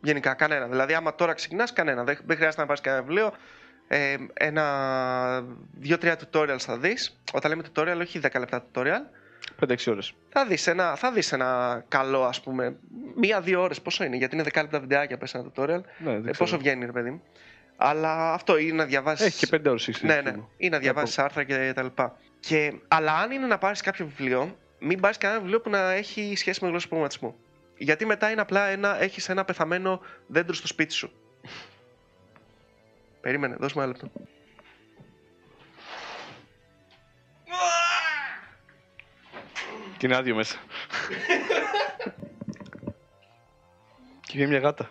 Γενικά, 0.00 0.34
κανένα. 0.34 0.68
Δηλαδή, 0.68 0.94
άμα 0.94 1.14
τώρα 1.14 1.32
ξεκινάς, 1.32 1.72
κανένα. 1.72 2.04
Δεν, 2.04 2.18
δεν 2.24 2.36
χρειάζεται 2.36 2.60
να 2.60 2.66
πάρεις 2.66 2.82
κανένα 2.82 3.02
βιβλίο. 3.02 3.32
Ε, 3.88 4.16
ένα, 4.34 4.64
δύο-τρία 5.72 6.18
tutorials 6.18 6.58
θα 6.58 6.78
δεις. 6.78 7.20
Όταν 7.32 7.50
λέμε 7.50 7.62
tutorial, 7.74 7.98
όχι 8.00 8.20
10 8.22 8.38
λεπτά 8.38 8.66
tutorial. 8.66 9.02
5-6 9.60 9.86
ώρες. 9.90 10.12
Θα 10.28 10.46
δεις 10.46 10.66
ένα, 10.66 10.96
θα 10.96 11.12
δεις 11.12 11.32
ένα 11.32 11.84
καλό, 11.88 12.24
ας 12.24 12.40
πούμε, 12.40 12.76
μία-δύο 13.16 13.62
ώρες 13.62 13.80
πόσο 13.80 14.04
είναι, 14.04 14.16
γιατί 14.16 14.34
είναι 14.34 14.44
10 14.44 14.60
λεπτά 14.62 14.80
βιντεάκια 14.80 15.18
πες 15.18 15.34
ένα 15.34 15.44
tutorial. 15.44 15.66
Ναι, 15.98 16.10
δεν 16.10 16.16
Ε, 16.16 16.20
ξέρω. 16.20 16.32
πόσο 16.38 16.58
βγαίνει, 16.58 16.84
ρε 16.84 16.92
παιδί 16.92 17.10
μου. 17.10 17.22
Αλλά 17.76 18.32
αυτό 18.32 18.58
είναι 18.58 18.72
να 18.72 18.84
διαβάσει. 18.84 19.24
Έχει 19.24 19.38
και 19.38 19.46
πέντε 19.46 19.68
ώρες. 19.68 20.02
Ναι, 20.02 20.20
ναι. 20.20 20.34
Ή 20.56 20.68
να 20.68 20.78
διαβάσεις 20.78 21.18
άρθρα 21.18 21.44
και 21.44 21.72
τα 21.74 21.82
λοιπά. 21.82 22.18
Και, 22.40 22.72
αλλά 22.88 23.16
αν 23.18 23.30
είναι 23.30 23.46
να 23.46 23.58
πάρεις 23.58 23.80
κάποιο 23.80 24.06
βιβλίο, 24.06 24.56
μην 24.78 25.00
πάρεις 25.00 25.18
κανένα 25.18 25.40
βιβλίο 25.40 25.60
που 25.60 25.70
να 25.70 25.90
έχει 25.92 26.32
σχέση 26.36 26.58
με 26.62 26.68
γλώσσα 26.68 26.88
προγραμματισμού. 26.88 27.34
Γιατί 27.76 28.06
μετά 28.06 28.30
είναι 28.30 28.40
απλά 28.40 28.66
ένα, 28.66 29.02
έχεις 29.02 29.28
ένα 29.28 29.44
πεθαμένο 29.44 30.00
δέντρο 30.26 30.54
στο 30.54 30.66
σπίτι 30.66 30.92
σου. 30.92 31.12
Περίμενε, 33.20 33.56
δώσ' 33.58 33.72
μου 33.72 33.82
ένα 33.82 33.90
λεπτό. 33.90 34.10
Είναι 40.06 40.16
άδειο 40.16 40.34
μέσα. 40.34 40.56
και 44.20 44.32
βγαίνει 44.32 44.50
μια 44.50 44.58
γάτα. 44.58 44.90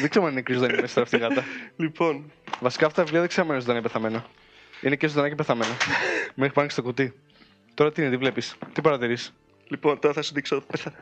δεν 0.00 0.10
ξέρω 0.10 0.26
αν 0.26 0.32
είναι 0.32 0.42
κρύο 0.42 0.58
δεν 0.58 0.70
είναι 0.70 0.80
μέσα 0.80 1.00
αυτή 1.00 1.16
η 1.16 1.18
γάτα. 1.18 1.44
Λοιπόν, 1.76 2.32
Βασικά 2.60 2.86
αυτά 2.86 2.96
τα 2.96 3.02
βιβλία 3.02 3.20
δεν 3.20 3.28
ξέρω 3.28 3.46
αν 3.46 3.52
είναι 3.52 3.60
ζωντανά 3.60 3.78
ή 3.78 3.82
πεθαμένα. 3.82 4.24
Είναι 4.80 4.96
και 4.96 5.06
ζωντανά 5.06 5.28
και 5.28 5.34
πεθαμένα. 5.34 5.76
Μου 6.34 6.44
έχει 6.44 6.52
πάνε 6.52 6.66
και 6.66 6.72
στο 6.72 6.82
κουτί. 6.82 7.20
Τώρα 7.74 7.92
τι 7.92 8.02
είναι, 8.02 8.10
τι 8.10 8.16
βλέπεις, 8.16 8.56
τι 8.72 8.80
παρατηρείς; 8.80 9.34
λοιπόν, 9.68 9.98
τώρα 9.98 10.14
θα 10.14 10.22
σου 10.22 10.34
δείξω. 10.34 10.60
Πεθα... 10.60 10.92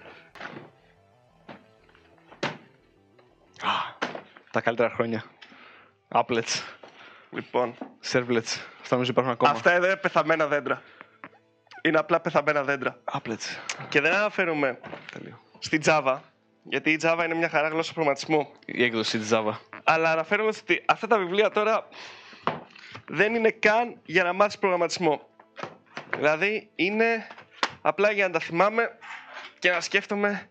Τα 4.51 4.61
καλύτερα 4.61 4.91
χρόνια. 4.91 5.25
Applets, 6.09 6.63
Λοιπόν, 7.31 7.75
servlets. 8.13 8.61
Αυτά 8.81 8.95
νομίζω 8.95 9.11
υπάρχουν 9.11 9.33
ακόμα. 9.33 9.51
αυτά 9.51 9.73
εδώ 9.73 9.87
είναι 9.87 9.97
πεθαμένα 9.97 10.47
δέντρα. 10.47 10.83
Είναι 11.83 11.99
απλά 11.99 12.21
πεθαμένα 12.21 12.63
δέντρα. 12.63 12.99
Applets. 13.13 13.59
Και 13.89 14.01
δεν 14.01 14.13
αναφέρομαι 14.13 14.79
Τέλειο. 15.13 15.41
στη 15.59 15.81
Java, 15.85 16.17
γιατί 16.63 16.91
η 16.91 16.99
Java 17.03 17.23
είναι 17.25 17.35
μια 17.35 17.49
χαρά 17.49 17.69
γλώσσα 17.69 17.93
προγραμματισμού. 17.93 18.53
Η 18.65 18.85
έκδοση 18.85 19.19
της 19.19 19.31
Java. 19.33 19.53
Αλλά 19.85 20.13
αναφέρομαι 20.13 20.53
ότι 20.61 20.83
αυτά 20.87 21.07
τα 21.07 21.19
βιβλία 21.19 21.51
τώρα 21.51 21.89
δεν 23.09 23.35
είναι 23.35 23.51
καν 23.51 24.01
για 24.05 24.23
να 24.25 24.33
μάθεις 24.33 24.59
προγραμματισμό. 24.59 25.29
Δηλαδή 26.17 26.71
είναι 26.75 27.27
απλά 27.81 28.11
για 28.11 28.27
να 28.27 28.33
τα 28.33 28.39
θυμάμαι 28.39 28.99
και 29.59 29.71
να 29.71 29.81
σκέφτομαι 29.81 30.49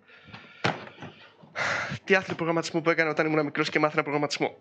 τι 2.04 2.16
άθλη 2.16 2.36
προγραμματισμού 2.36 2.82
που 2.82 2.90
έκανα 2.90 3.10
όταν 3.10 3.26
ήμουν 3.26 3.44
μικρός 3.46 3.70
και 3.70 3.80
μάθαινα 3.80 4.02
προγραμματισμό. 4.02 4.58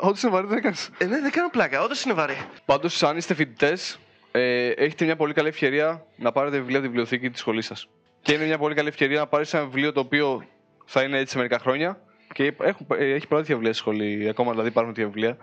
Ό,τι 0.00 0.18
σε 0.18 0.28
βαρύ 0.28 0.46
δεν 0.46 0.58
έκανες. 0.58 0.90
Ε, 0.98 1.04
ναι, 1.04 1.20
δεν 1.20 1.30
κάνω 1.30 1.50
πλάκα. 1.50 1.82
Όντως 1.82 2.04
είναι 2.04 2.14
βαρύ. 2.14 2.36
Πάντως, 2.64 3.02
αν 3.02 3.16
είστε 3.16 3.34
φοιτητές, 3.34 3.98
ε, 4.30 4.68
έχετε 4.68 5.04
μια 5.04 5.16
πολύ 5.16 5.32
καλή 5.32 5.48
ευκαιρία 5.48 6.06
να 6.16 6.32
πάρετε 6.32 6.56
βιβλία 6.56 6.76
από 6.76 6.86
τη 6.86 6.92
βιβλιοθήκη 6.92 7.30
της 7.30 7.40
σχολής 7.40 7.66
σας. 7.66 7.88
Και 8.22 8.32
είναι 8.32 8.44
μια 8.44 8.58
πολύ 8.58 8.74
καλή 8.74 8.88
ευκαιρία 8.88 9.18
να 9.18 9.26
πάρεις 9.26 9.54
ένα 9.54 9.64
βιβλίο 9.64 9.92
το 9.92 10.00
οποίο 10.00 10.44
θα 10.84 11.02
είναι 11.02 11.18
έτσι 11.18 11.30
σε 11.32 11.36
μερικά 11.36 11.58
χρόνια. 11.58 11.98
Και 12.32 12.54
έχουν, 12.60 12.86
ε, 12.98 13.04
έχει 13.14 13.26
πολλά 13.26 13.40
τέτοια 13.40 13.54
βιβλία 13.54 13.72
στη 13.72 13.82
σχολή, 13.82 14.28
ακόμα 14.28 14.50
δηλαδή 14.50 14.68
υπάρχουν 14.68 14.94
τέτοια 14.94 15.10
βιβλία. 15.10 15.36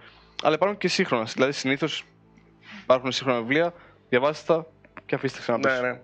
Αλλά 0.43 0.55
υπάρχουν 0.55 0.77
και 0.77 0.87
σύγχρονα. 0.87 1.23
Δηλαδή, 1.33 1.51
συνήθως 1.51 2.05
υπάρχουν 2.81 3.11
σύγχρονα 3.11 3.39
βιβλία, 3.39 3.73
διαβάστε 4.09 4.53
τα 4.53 4.65
και 5.05 5.15
αφήστε 5.15 5.39
ξανά 5.39 5.57
Ναι, 5.57 5.63
πίσω. 5.69 5.81
ναι. 5.81 5.99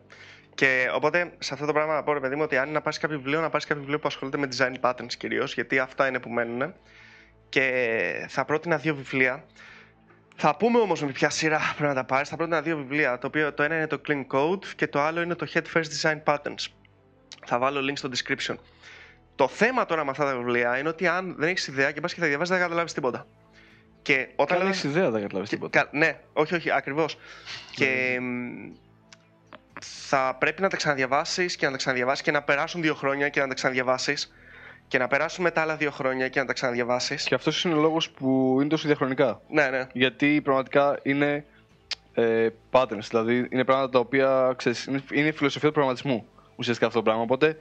Και 0.55 0.89
οπότε 0.93 1.31
σε 1.39 1.53
αυτό 1.53 1.65
το 1.65 1.73
πράγμα 1.73 1.93
να 1.93 2.03
πω 2.03 2.13
ρε 2.13 2.19
παιδί 2.19 2.35
μου 2.35 2.41
ότι 2.43 2.57
αν 2.57 2.63
είναι 2.63 2.73
να 2.73 2.81
πάρεις 2.81 2.97
κάποιο 2.99 3.17
βιβλίο, 3.17 3.41
να 3.41 3.49
πάρεις 3.49 3.65
κάποιο 3.65 3.81
βιβλίο 3.81 3.99
που 3.99 4.07
ασχολείται 4.07 4.37
με 4.37 4.47
design 4.57 4.73
patterns 4.81 5.13
κυρίως, 5.17 5.53
γιατί 5.53 5.79
αυτά 5.79 6.07
είναι 6.07 6.19
που 6.19 6.29
μένουν. 6.29 6.73
Και 7.49 8.25
θα 8.29 8.45
πρότεινα 8.45 8.77
δύο 8.77 8.95
βιβλία. 8.95 9.45
Θα 10.35 10.55
πούμε 10.57 10.79
όμως 10.79 11.01
με 11.03 11.11
ποια 11.11 11.29
σειρά 11.29 11.59
πρέπει 11.77 11.87
να 11.87 11.93
τα 11.93 12.03
πάρεις. 12.03 12.29
Θα 12.29 12.35
πρότεινα 12.35 12.61
δύο 12.61 12.77
βιβλία. 12.77 13.17
Το, 13.17 13.27
οποίο, 13.27 13.53
το 13.53 13.63
ένα 13.63 13.75
είναι 13.75 13.87
το 13.87 14.01
Clean 14.07 14.25
Code 14.31 14.65
και 14.75 14.87
το 14.87 14.99
άλλο 15.01 15.21
είναι 15.21 15.35
το 15.35 15.47
Head 15.53 15.61
First 15.73 15.83
Design 16.01 16.23
Patterns. 16.23 16.65
Θα 17.45 17.59
βάλω 17.59 17.79
link 17.89 17.97
στο 17.97 18.09
description. 18.15 18.55
Το 19.35 19.47
θέμα 19.47 19.85
τώρα 19.85 20.03
με 20.03 20.11
αυτά 20.11 20.25
τα 20.25 20.37
βιβλία 20.37 20.77
είναι 20.77 20.89
ότι 20.89 21.07
αν 21.07 21.35
δεν 21.37 21.49
έχεις 21.49 21.67
ιδέα 21.67 21.91
και 21.91 22.01
πας 22.01 22.13
και 22.13 22.19
θα 22.19 22.27
διαβάσεις, 22.27 22.49
δεν 22.49 22.57
θα 22.59 22.63
καταλάβεις 22.67 22.93
τίποτα. 22.93 23.27
Και 24.01 24.13
όταν 24.19 24.31
Όταν 24.35 24.57
λέω- 24.57 24.67
έχεις 24.67 24.83
ιδέα, 24.83 25.09
δεν 25.11 25.21
καταλάβεις 25.21 25.49
και- 25.49 25.55
τίποτα. 25.55 25.79
κα- 25.83 25.89
ναι, 25.97 26.19
όχι, 26.33 26.55
όχι, 26.55 26.71
ακριβώς. 26.71 27.17
και 27.75 28.17
μ, 28.21 28.73
θα 29.81 30.35
πρέπει 30.39 30.61
να 30.61 30.69
τα 30.69 30.77
ξαναδιαβάσεις 30.77 31.55
και 31.55 31.65
να 31.65 31.71
τα 31.71 31.77
ξαναδιαβάσεις 31.77 32.23
και 32.23 32.31
να 32.31 32.41
περάσουν 32.43 32.81
δύο 32.81 32.95
χρόνια 32.95 33.29
και 33.29 33.39
να 33.39 33.47
τα 33.47 33.53
ξαναδιαβάσεις. 33.53 34.33
Και 34.87 34.97
να 34.97 35.07
περάσουν 35.07 35.43
μετά 35.43 35.61
άλλα 35.61 35.75
δύο 35.75 35.91
χρόνια 35.91 36.27
και 36.27 36.39
να 36.39 36.45
τα 36.45 36.53
ξαναδιαβάσεις. 36.53 37.23
Και 37.23 37.35
αυτός 37.35 37.63
είναι 37.63 37.73
ο 37.73 37.81
λόγος 37.81 38.09
που 38.09 38.57
είναι 38.59 38.69
τόσο 38.69 38.87
διαχρονικά. 38.87 39.41
Ναι, 39.49 39.67
ναι. 39.69 39.87
Γιατί 39.93 40.41
πραγματικά 40.43 40.99
είναι 41.03 41.45
ε, 42.13 42.47
patterns, 42.71 43.07
δηλαδή 43.09 43.47
είναι 43.51 43.63
πράγματα 43.63 43.89
τα 43.89 43.99
οποία 43.99 44.53
ξέρεις, 44.55 44.85
είναι, 44.85 45.03
είναι 45.11 45.27
η 45.27 45.31
φιλοσοφία 45.31 45.67
του 45.67 45.73
προγραμματισμού 45.73 46.27
ουσιαστικά 46.55 46.87
αυτό 46.87 46.97
το 46.99 47.03
πράγμα. 47.05 47.21
Οπότε, 47.21 47.57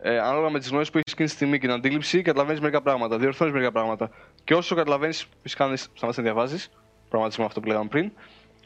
ε, 0.00 0.18
ανάλογα 0.18 0.50
με 0.50 0.58
τις 0.58 0.68
γνώσεις 0.68 0.90
που 0.90 0.98
έχεις 0.98 1.12
εκείνη 1.12 1.28
τη 1.28 1.34
στιγμή 1.34 1.58
και 1.58 1.66
την 1.66 1.76
αντίληψη, 1.76 2.22
καταλαβαίνεις 2.22 2.60
μερικά 2.60 2.82
πράγματα, 2.82 3.18
διορθώνεις 3.18 3.52
μερικά 3.52 3.72
πράγματα. 3.72 4.10
Και 4.44 4.54
όσο 4.54 4.74
καταλαβαίνεις, 4.74 5.26
φυσικά 5.42 5.64
αν 5.64 5.68
δεν 5.70 5.78
σταματήσει 5.78 6.20
να 6.20 6.32
διαβάζει, 6.32 6.64
προγραμματισμό 7.08 7.44
αυτό 7.44 7.60
που 7.60 7.66
λέγαμε 7.68 7.88
πριν, 7.88 8.12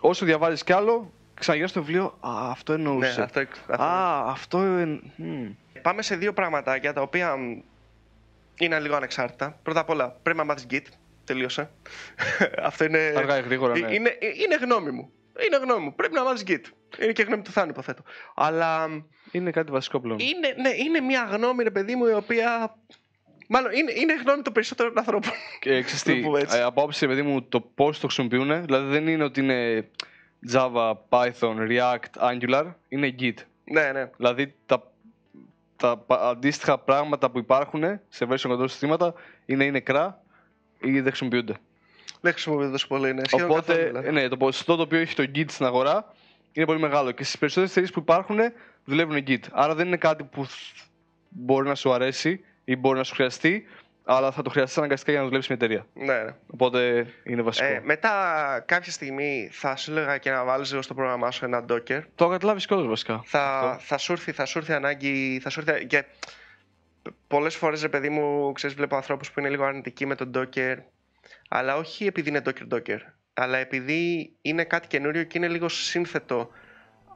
όσο 0.01 0.25
διαβάζεις 0.25 0.64
κι 0.64 0.72
άλλο, 0.72 1.12
ξαναγυρνάς 1.35 1.70
στο 1.70 1.83
βιβλίο. 1.83 2.05
Α, 2.20 2.51
αυτό 2.51 2.72
ναι 2.72 2.79
εννοούσε. 2.79 3.22
αυτό, 3.22 3.40
αυτό. 3.40 3.83
Α, 3.83 4.25
αυτό. 4.31 4.59
εν- 4.59 5.12
μμ. 5.16 5.48
Πάμε 5.83 6.03
σε 6.03 6.16
δύο 6.16 6.33
πραγματάκια 6.33 6.92
τα 6.92 7.01
οποία 7.03 7.37
μ, 7.37 7.59
είναι 8.59 8.81
λίγο 8.81 8.97
ανεξάρτητα. 8.97 9.59
Πρώτα 9.62 9.81
απ' 9.81 9.91
όλα, 9.91 10.11
πρέπει 10.23 10.38
να 10.38 10.45
μάθεις 10.45 10.67
Git. 10.71 10.87
Τελείωσε. 11.25 11.71
αυτό 12.69 12.85
είναι. 12.85 13.12
Αργά 13.17 13.38
ή 13.38 13.43
γρήγορα, 13.43 13.79
ναι. 13.79 13.87
Ε, 13.87 13.95
είναι, 13.95 14.17
είναι 14.21 14.55
γνώμη 14.61 14.91
μου. 14.91 15.12
Είναι 15.47 15.57
γνώμη 15.57 15.85
μου. 15.85 15.95
Πρέπει 15.95 16.15
να 16.15 16.25
μάθεις 16.25 16.45
Git. 16.47 16.65
Είναι 17.03 17.12
και 17.12 17.23
γνώμη 17.23 17.43
του 17.43 17.51
Θάνου, 17.53 17.71
υποθέτω. 17.71 18.03
Αλλά 18.35 18.88
μ, 18.88 19.03
Είναι 19.31 19.51
κάτι 19.51 19.71
βασικό 19.73 20.01
πλέον. 20.01 20.19
είναι, 20.19 20.55
ναι, 20.61 20.69
είναι 20.85 21.01
μια 21.01 21.29
γνώμη, 21.33 21.62
ρε 21.62 21.71
παιδί 21.71 21.95
μου, 21.95 22.07
η 22.07 22.12
οποία. 22.12 22.77
Μάλλον 23.49 23.73
είναι, 23.73 23.93
είναι 23.93 24.15
γνώμη 24.25 24.43
των 24.43 24.53
περισσότερων 24.53 24.99
ανθρώπων. 24.99 25.31
Και 25.61 25.83
ξέρεις 25.83 26.07
Να 26.07 26.12
τι, 26.15 26.23
το 26.23 26.29
πω 26.29 26.37
έτσι. 26.37 26.57
ε, 26.59 26.62
από 26.62 26.81
άποψη 26.81 27.07
παιδί 27.07 27.23
μου 27.23 27.43
το 27.43 27.61
πώς 27.61 28.01
το 28.01 28.07
χρησιμοποιούν, 28.07 28.65
δηλαδή 28.65 28.91
δεν 28.91 29.07
είναι 29.09 29.25
ότι 29.25 29.41
είναι 29.41 29.88
Java, 30.53 30.93
Python, 31.09 31.57
React, 31.69 32.31
Angular, 32.31 32.65
είναι 32.88 33.15
Git. 33.19 33.35
ναι, 33.65 33.91
ναι. 33.93 34.11
Δηλαδή 34.17 34.55
τα, 34.67 34.91
τα 35.83 35.97
πα- 35.97 36.29
αντίστοιχα 36.29 36.79
πράγματα 36.79 37.31
που 37.31 37.38
υπάρχουν 37.38 37.83
σε 38.09 38.27
version 38.31 38.51
control 38.53 38.68
συστήματα 38.71 39.14
είναι 39.47 39.64
ή 39.64 39.71
νεκρά 39.71 40.23
ή 40.81 40.92
δεν 40.92 41.07
χρησιμοποιούνται. 41.07 41.57
Δεν 42.21 42.33
χρησιμοποιείται 42.33 42.71
τόσο 42.71 42.87
πολύ. 42.87 43.14
Ναι. 43.14 43.23
Σχεδόν 43.27 43.51
Οπότε, 43.51 43.73
καθόλου, 43.73 43.88
δηλαδή. 43.88 44.11
ναι, 44.11 44.29
το 44.29 44.37
ποσοστό 44.37 44.77
το 44.77 44.83
οποίο 44.83 44.99
έχει 44.99 45.14
το 45.14 45.23
Git 45.35 45.45
στην 45.49 45.66
αγορά 45.66 46.12
είναι 46.53 46.66
πολύ 46.66 46.79
μεγάλο 46.81 47.11
και 47.11 47.25
στις 47.25 47.38
περισσότερες 47.38 47.71
εταιρείες 47.71 47.92
που 47.92 48.01
υπάρχουν 48.01 48.38
δουλεύουν 48.85 49.25
Git. 49.27 49.40
Άρα 49.51 49.75
δεν 49.75 49.87
είναι 49.87 49.97
κάτι 49.97 50.25
που 50.25 50.45
θ- 50.47 50.55
μπορεί 51.29 51.68
να 51.68 51.75
σου 51.75 51.92
αρέσει 51.92 52.45
ή 52.64 52.77
μπορεί 52.77 52.99
να 52.99 53.05
σου 53.05 53.14
χρειαστεί, 53.14 53.64
αλλά 54.05 54.31
θα 54.31 54.43
το 54.43 54.51
χρειαστείς 54.51 54.79
αναγκαστικά 54.79 55.11
για 55.11 55.21
να 55.21 55.27
δουλέψεις 55.27 55.51
μια 55.51 55.59
εταιρεία. 55.62 55.87
Ναι, 56.07 56.23
ναι. 56.23 56.35
Οπότε 56.47 57.07
είναι 57.25 57.43
βασικό. 57.43 57.67
Ε, 57.69 57.81
μετά 57.85 58.65
κάποια 58.67 58.93
στιγμή 58.93 59.49
θα 59.53 59.77
σου 59.77 59.91
έλεγα 59.91 60.19
και 60.19 60.31
να 60.31 60.45
βάλεις 60.45 60.71
λίγο 60.71 60.83
στο 60.83 60.95
πρόγραμμά 60.95 61.31
σου 61.31 61.45
ένα 61.45 61.65
Docker. 61.69 62.01
Το 62.15 62.29
καταλάβει 62.29 62.67
κιόλα 62.67 62.88
βασικά. 62.88 63.23
Θα, 63.25 63.59
Αυτό. 63.59 63.85
θα, 63.85 63.99
σου 63.99 64.12
έρθει, 64.12 64.33
θα 64.33 64.45
σου 64.45 64.59
έρθει 64.59 64.73
ανάγκη. 64.73 65.41
Θα 65.43 65.51
σου 65.51 65.65
έρθει, 65.67 65.87
και 65.87 66.05
πολλές 67.27 67.57
φορές, 67.57 67.83
ρε 67.83 67.88
παιδί 67.88 68.09
μου, 68.09 68.53
ξέρεις, 68.53 68.77
βλέπω 68.77 68.97
ανθρώπους 68.97 69.31
που 69.31 69.41
είναι 69.41 69.49
λίγο 69.49 69.65
αρνητικοί 69.65 70.07
με 70.07 70.15
τον 70.15 70.31
Docker. 70.35 70.77
Αλλά 71.49 71.77
όχι 71.77 72.07
επειδή 72.07 72.29
είναι 72.29 72.43
Docker 72.45 72.75
Docker. 72.75 72.99
Αλλά 73.35 73.59
επειδή 73.59 74.33
είναι 74.43 74.65
κάτι 74.65 74.87
καινούριο 74.87 75.23
και 75.23 75.38
είναι 75.38 75.49
λίγο 75.49 75.69
σύνθετο 75.69 76.51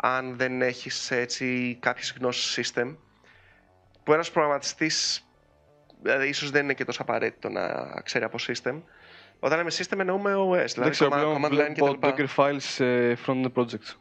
αν 0.00 0.36
δεν 0.36 0.62
έχεις 0.62 1.10
έτσι 1.10 1.76
κάποιες 1.80 2.16
γνώσεις 2.20 2.72
system. 2.74 2.96
Που 4.04 4.12
ένας 4.12 4.30
προγραμματιστής, 4.30 5.25
δηλαδή 6.02 6.28
ίσως 6.28 6.50
δεν 6.50 6.62
είναι 6.64 6.74
και 6.74 6.84
τόσο 6.84 7.02
απαραίτητο 7.02 7.48
να 7.48 7.62
ξέρει 8.04 8.24
από 8.24 8.38
system. 8.40 8.74
Όταν 9.40 9.58
λέμε 9.58 9.70
system 9.78 9.98
εννοούμε 9.98 10.34
OS, 10.34 10.56
δεν 10.56 10.66
δηλαδή 10.66 10.90
ξέρω, 10.90 11.10
command, 11.10 11.18
πλέον 11.18 11.42
command 11.42 11.46
line 11.46 11.74
βλέπω 11.74 11.96
κτλ. 12.00 12.06
Docker 12.06 12.26
files 12.36 12.56
σε 12.58 13.12
front-end 13.26 13.52
projects. 13.54 13.94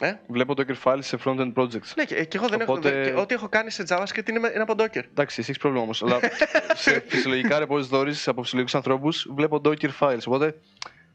Ε; 0.00 0.12
Βλέπω 0.26 0.54
Docker 0.56 0.74
files 0.84 0.98
σε 1.02 1.18
front-end 1.24 1.52
projects. 1.54 1.92
Ναι, 1.96 2.04
και, 2.04 2.24
και 2.24 2.36
εγώ 2.36 2.48
δεν 2.48 2.62
Οπότε- 2.62 2.92
έχω. 3.00 3.14
και 3.14 3.20
ό,τι 3.20 3.34
έχω 3.34 3.48
κάνει 3.48 3.70
σε 3.70 3.84
JavaScript 3.88 4.28
είναι, 4.28 4.38
με- 4.38 4.50
είναι 4.54 4.62
από 4.62 4.74
Docker. 4.78 5.02
Εντάξει, 5.10 5.40
εσύ 5.40 5.50
έχεις 5.50 5.58
πρόβλημα 5.58 5.84
όμως. 5.84 6.02
αλλά 6.02 6.18
σε 6.74 7.04
φυσιολογικά 7.06 7.58
repositories 7.66 8.22
από 8.26 8.42
φυσιολογικούς 8.42 8.74
ανθρώπους 8.74 9.26
βλέπω 9.34 9.60
Docker 9.64 9.88
files. 10.00 10.18
Οπότε 10.26 10.54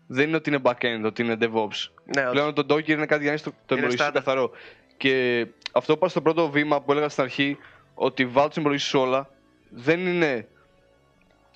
δεν 0.07 0.27
είναι 0.27 0.35
ότι 0.37 0.49
είναι 0.49 0.59
backend, 0.63 1.01
ότι 1.05 1.21
είναι 1.23 1.37
DevOps. 1.41 1.89
Ναι, 2.15 2.21
όχι. 2.21 2.31
Πλέον 2.31 2.53
το 2.53 2.65
Docker 2.69 2.87
είναι 2.87 3.05
κάτι 3.05 3.23
για 3.23 3.25
να 3.25 3.27
είναι 3.29 3.37
στο- 3.37 3.49
το 3.65 3.75
Είναι 3.75 3.85
υπολογιστή 3.85 3.97
στάνταρ. 4.03 4.23
καθαρό. 4.23 4.51
Και 4.97 5.45
αυτό 5.71 5.91
που 5.93 5.97
είπα 5.97 6.09
στο 6.09 6.21
πρώτο 6.21 6.49
βήμα 6.49 6.81
που 6.81 6.91
έλεγα 6.91 7.09
στην 7.09 7.23
αρχή, 7.23 7.57
ότι 7.93 8.25
βάλτε 8.25 8.49
τον 8.53 8.61
υπολογιστή 8.61 8.89
σου 8.89 8.99
όλα, 8.99 9.29
δεν 9.69 9.99
είναι. 10.07 10.47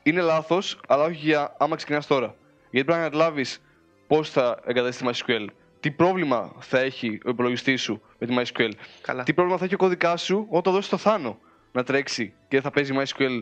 Είναι 0.03 0.21
λάθος, 0.21 0.79
αλλά 0.87 1.03
όχι 1.03 1.15
για 1.15 1.55
άμα 1.57 1.75
ξεκινάς 1.75 2.07
τώρα. 2.07 2.35
Γιατί 2.71 2.85
πρέπει 2.87 3.01
να 3.03 3.09
καταλάβεις 3.09 3.61
πώς 4.07 4.29
θα 4.29 4.59
εγκαταστήσει 4.65 5.11
τη 5.11 5.23
MySQL. 5.27 5.45
Τι 5.79 5.91
πρόβλημα 5.91 6.51
θα 6.59 6.79
έχει 6.79 7.19
ο 7.25 7.29
υπολογιστής 7.29 7.81
σου 7.81 8.01
με 8.17 8.27
τη 8.27 8.35
MySQL. 8.37 8.71
Καλά. 9.01 9.23
Τι 9.23 9.33
πρόβλημα 9.33 9.57
θα 9.59 9.65
έχει 9.65 9.73
ο 9.73 9.77
κώδικά 9.77 10.17
σου 10.17 10.47
όταν 10.49 10.73
δώσεις 10.73 10.89
το 10.89 10.97
θάνο 10.97 11.39
να 11.71 11.83
τρέξει 11.83 12.27
και 12.47 12.61
δεν 12.61 12.61
θα 12.61 12.71
παίζει 12.71 12.93
MySQL 12.97 13.41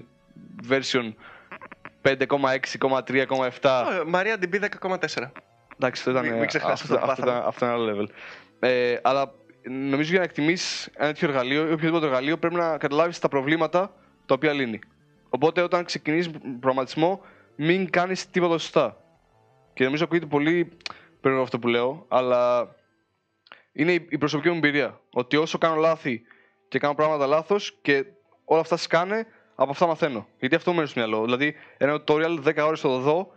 version 0.69 1.13
5,6,3,7. 2.01 3.85
Ε, 3.99 4.03
Μαρία 4.07 4.35
DB 4.41 4.59
10,4. 4.59 5.31
Εντάξει, 5.79 5.99
αυτό 5.99 6.11
ήταν, 6.11 6.25
Μην- 6.25 6.33
μην 6.37 6.47
ξεχνάς 6.47 6.81
αυτό, 6.81 6.93
αυτό 6.95 7.05
το 7.05 7.11
αυτό, 7.11 7.23
πάθαμε. 7.23 7.31
ήταν, 7.37 7.47
αυτό 7.47 7.65
είναι 7.65 7.73
άλλο 7.73 7.91
level. 8.01 8.07
Ε, 8.59 8.95
αλλά 9.01 9.31
νομίζω 9.69 10.09
για 10.09 10.19
να 10.19 10.23
εκτιμήσεις 10.25 10.89
ένα 10.95 11.07
τέτοιο 11.07 11.27
εργαλείο 11.27 11.61
ή 11.69 11.71
οποιοδήποτε 11.71 12.05
εργαλείο 12.05 12.37
πρέπει 12.37 12.55
να 12.55 12.77
καταλάβεις 12.77 13.19
τα 13.19 13.27
προβλήματα 13.27 13.93
τα 14.27 14.33
οποία 14.33 14.53
λύνει. 14.53 14.79
Οπότε 15.29 15.61
όταν 15.61 15.85
ξεκινήσεις 15.85 16.31
προγραμματισμό, 16.59 17.21
μην 17.55 17.89
κάνεις 17.89 18.29
τίποτα 18.29 18.57
σωστά. 18.57 19.01
Και 19.73 19.83
νομίζω 19.83 20.03
ακούγεται 20.03 20.25
πολύ 20.25 20.77
περίεργο 21.21 21.43
αυτό 21.43 21.59
που 21.59 21.67
λέω, 21.67 22.05
αλλά 22.07 22.69
είναι 23.71 23.91
η 23.91 24.07
η 24.09 24.17
προσωπική 24.17 24.49
μου 24.49 24.55
εμπειρία. 24.55 25.01
Ότι 25.13 25.35
όσο 25.35 25.57
κάνω 25.57 25.75
λάθη 25.75 26.21
και 26.67 26.79
κάνω 26.79 26.95
πράγματα 26.95 27.27
λάθος 27.27 27.77
και 27.81 28.05
όλα 28.45 28.59
αυτά 28.61 28.77
σκάνε, 28.77 29.25
από 29.55 29.71
αυτά 29.71 29.87
μαθαίνω. 29.87 30.27
Γιατί 30.39 30.55
αυτό 30.55 30.71
μου 30.71 30.77
μένει 30.77 30.89
στο 30.89 30.99
μυαλό. 30.99 31.23
Δηλαδή, 31.23 31.55
ένα 31.77 32.03
tutorial 32.05 32.43
10 32.43 32.65
ώρες 32.65 32.79
θα 32.79 32.87
το 32.87 32.99
δω, 32.99 33.31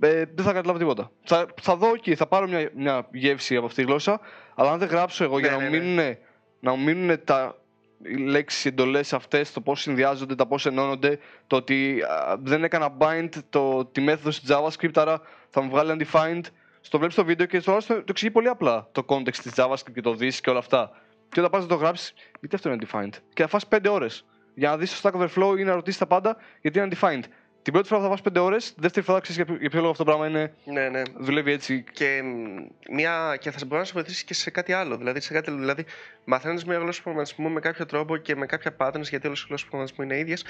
ε, 0.00 0.24
δεν 0.34 0.44
θα 0.44 0.52
καταλάβω 0.52 0.78
τίποτα. 0.78 1.10
Θα, 1.24 1.46
θα 1.60 1.76
δω 1.76 1.96
και 1.96 2.16
θα 2.16 2.26
πάρω 2.26 2.48
μια, 2.48 2.70
μια 2.74 3.08
γεύση 3.12 3.56
από 3.56 3.66
αυτή 3.66 3.82
τη 3.82 3.88
γλώσσα, 3.88 4.20
αλλά 4.54 4.72
αν 4.72 4.78
δεν 4.78 4.88
γράψω 4.88 5.24
εγώ 5.24 5.38
για 5.38 5.50
Ναι, 5.50 5.56
να, 5.56 5.62
ναι, 5.62 5.68
μου 5.68 5.84
ναι. 5.84 5.92
μείνουν, 5.92 6.16
να 6.60 6.74
μου 6.74 6.84
μείνουν 6.84 7.24
τα 7.24 7.58
οι 8.02 8.16
λέξεις, 8.16 8.64
οι 8.64 8.68
εντολές 8.68 9.12
αυτές, 9.12 9.52
το 9.52 9.60
πώς 9.60 9.80
συνδυάζονται, 9.80 10.34
τα 10.34 10.46
πώς 10.46 10.66
ενώνονται, 10.66 11.18
το 11.46 11.56
ότι 11.56 12.02
α, 12.02 12.36
δεν 12.38 12.64
έκανα 12.64 12.96
bind 12.98 13.28
το, 13.50 13.84
τη 13.84 14.00
μέθοδος 14.00 14.34
στη 14.36 14.46
JavaScript, 14.50 14.94
άρα 14.94 15.20
θα 15.50 15.60
μου 15.60 15.70
βγάλει 15.70 15.96
undefined. 15.98 16.44
Στο 16.80 16.98
βλέπεις 16.98 17.16
το 17.16 17.24
βίντεο 17.24 17.46
και 17.46 17.60
στο 17.60 17.70
άλλο 17.70 17.80
το, 17.86 17.94
το 17.94 18.04
εξηγεί 18.08 18.30
πολύ 18.30 18.48
απλά 18.48 18.88
το 18.92 19.04
context 19.08 19.36
της 19.36 19.52
JavaScript 19.56 19.92
και 19.94 20.00
το 20.00 20.16
this 20.20 20.34
και 20.34 20.50
όλα 20.50 20.58
αυτά. 20.58 20.90
Και 21.28 21.40
όταν 21.40 21.50
πας 21.50 21.62
να 21.62 21.68
το 21.68 21.74
γράψεις, 21.74 22.14
γιατί 22.40 22.54
αυτό 22.54 22.70
είναι 22.70 22.78
undefined; 22.80 23.18
Και 23.32 23.42
θα 23.42 23.48
φας 23.48 23.68
5 23.68 23.86
ώρες 23.90 24.24
για 24.54 24.70
να 24.70 24.76
δεις 24.76 25.00
το 25.00 25.08
Stack 25.08 25.20
Overflow 25.20 25.58
ή 25.58 25.64
να 25.64 25.74
ρωτήσεις 25.74 25.98
τα 25.98 26.06
πάντα 26.06 26.36
γιατί 26.60 26.78
είναι 26.78 26.88
undefined. 26.90 27.22
Την 27.64 27.72
πρώτη 27.72 27.88
φορά 27.88 28.00
θα 28.02 28.08
φας 28.08 28.20
5 28.22 28.42
ώρες, 28.42 28.74
τη 28.74 28.80
δεύτερη 28.80 29.06
φορά 29.06 29.20
ξέρεις 29.20 29.36
για, 29.36 29.44
ποιο- 29.44 29.60
για 29.60 29.70
ποιο 29.70 29.78
λόγο 29.80 29.90
αυτό 29.90 30.04
το 30.04 30.10
πράγμα 30.10 30.28
είναι, 30.28 30.54
Ναι, 30.64 30.88
ναι. 30.88 31.02
δουλεύει 31.18 31.52
έτσι. 31.52 31.84
Και, 31.92 32.20
μ, 32.24 32.94
μια, 32.94 33.36
και 33.40 33.50
θα 33.50 33.58
σε 33.58 33.64
μπορεί 33.64 33.80
να 33.80 33.86
σε 33.86 33.92
βοηθήσει 33.94 34.24
και 34.24 34.34
σε 34.34 34.50
κάτι 34.50 34.72
άλλο. 34.72 34.96
Δηλαδή, 34.96 35.20
σε 35.20 35.32
κάτι, 35.32 35.50
δηλαδή 35.50 35.84
μαθαίνει 36.24 36.62
μια 36.66 36.78
γλώσσα 36.78 37.02
προγραμματισμού 37.02 37.48
με 37.48 37.60
κάποιο 37.60 37.86
τρόπο 37.86 38.16
και 38.16 38.36
με 38.36 38.46
κάποια 38.46 38.76
patterns, 38.78 39.02
γιατί 39.08 39.26
όλες 39.26 39.40
οι 39.40 39.44
γλώσσες 39.48 39.68
προγραμματισμού 39.68 40.04
είναι 40.04 40.18
ίδιες. 40.18 40.44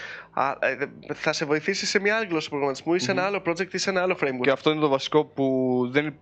Θα 1.14 1.32
σε 1.32 1.44
βοηθήσει 1.44 1.86
σε 1.86 1.98
μια 2.00 2.16
άλλη 2.16 2.26
γλώσσα 2.26 2.48
προγραμματισμού 2.48 2.94
ή 2.94 2.98
σε 2.98 3.10
ένα 3.10 3.24
άλλο 3.24 3.42
project 3.46 3.72
ή 3.74 3.78
σε 3.78 3.90
ένα 3.90 4.02
άλλο 4.02 4.16
framework. 4.20 4.40
Και 4.40 4.50
αυτό 4.50 4.70
είναι 4.70 4.80
το 4.80 4.88
βασικό 4.88 5.24
που 5.24 5.88
δεν 5.90 6.14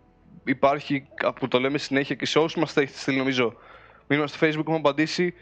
υπάρχει, 0.45 1.07
που 1.41 1.49
το 1.49 1.61
λέμε 1.61 1.79
συνέχεια 1.79 2.15
και 2.15 2.27
σε 2.27 2.39
όσου 2.39 2.61
μας 2.61 2.73
τα 2.73 2.81
έχετε 2.81 2.99
στείλει, 2.99 3.17
νομίζω. 3.19 3.55
Μήνυμα 4.07 4.27
στο 4.29 4.47
Facebook 4.47 4.59
έχουμε 4.61 4.77
απαντήσει, 4.77 5.35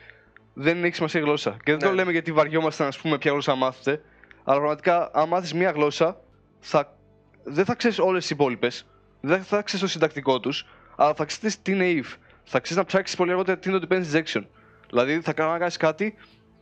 δεν 0.55 0.85
έχει 0.85 0.95
σημασία 0.95 1.21
η 1.21 1.23
γλώσσα. 1.23 1.51
Και 1.51 1.71
δεν 1.71 1.79
το 1.81 1.89
Ναι. 1.89 1.95
λέμε 1.95 2.13
γιατί 2.13 2.33
βαριόμαστε 2.33 2.85
να 2.85 2.91
πούμε 3.03 3.19
ποια 3.19 3.31
γλώσσα 3.31 3.55
μάθετε. 3.55 4.03
Αλλά 4.51 4.59
πραγματικά, 4.59 5.11
αν 5.13 5.29
μάθεις 5.29 5.55
μία 5.55 5.71
γλώσσα, 5.71 6.21
θα, 6.61 6.97
δεν 7.45 7.65
θα 7.65 7.75
ξέρεις 7.75 7.99
όλες 7.99 8.21
τις 8.23 8.31
υπόλοιπες. 8.31 8.87
Δεν 9.21 9.43
θα 9.43 9.63
ξέρεις 9.63 9.85
το 9.85 9.91
συντακτικό 9.91 10.41
τους, 10.41 10.67
αλλά 10.97 11.15
θα 11.15 11.25
ξέρεις 11.25 11.63
τι 11.63 11.73
είναι 11.73 12.03
if. 12.03 12.17
Θα 12.45 12.61
ξέρεις 12.61 12.77
να 12.77 12.85
ψάξεις 12.85 13.17
πολύ 13.17 13.31
αργότερα 13.31 13.59
τι 13.59 13.71
είναι 13.71 13.79
το 13.79 13.87
depends 13.91 14.13
injection. 14.13 14.43
Δηλαδή, 14.89 15.21
θα 15.21 15.33
κάνω 15.33 15.51
να 15.51 15.59
κάνεις 15.59 15.77
κάτι. 15.77 16.15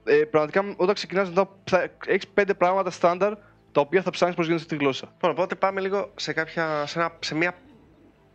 Ε, 0.05 0.15
πραγματικά, 0.15 0.75
όταν 0.77 0.95
ξεκινάς, 0.95 1.31
έχεις 2.07 2.29
πέντε 2.29 2.55
πράγματα 2.55 2.91
στάνταρ 2.91 3.35
τα 3.73 3.81
οποία 3.81 4.03
θα 4.03 4.11
ψάχνεις 4.11 4.37
πώς 4.37 4.47
γίνεται 4.47 4.65
στη 4.65 4.77
γλώσσα. 4.77 5.09
Λοιπόν, 5.13 5.31
οπότε 5.31 5.55
πάμε 5.55 5.81
λίγο 5.81 6.13
σε, 6.17 6.33
κάποια, 6.33 6.87
σε, 6.87 6.99
ένα, 6.99 7.17
σε, 7.19 7.35
μια, 7.35 7.55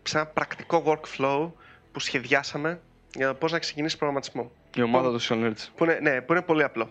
σε 0.03 0.17
ένα 0.17 0.25
πρακτικό 0.27 0.83
workflow 0.85 1.51
που 1.91 1.99
σχεδιάσαμε 1.99 2.81
για 3.15 3.27
το 3.27 3.33
πώς 3.33 3.51
να 3.51 3.59
ξεκινήσεις 3.59 3.97
προγραμματισμό. 3.97 4.51
Η 4.75 4.81
ομάδα 4.81 5.11
του 5.11 5.21
Social 5.21 5.45
Nerds. 5.45 5.67
Που 5.75 5.83
είναι, 5.83 5.99
ναι, 6.01 6.21
που 6.21 6.33
είναι 6.33 6.41
πολύ 6.41 6.63
απλό. 6.63 6.89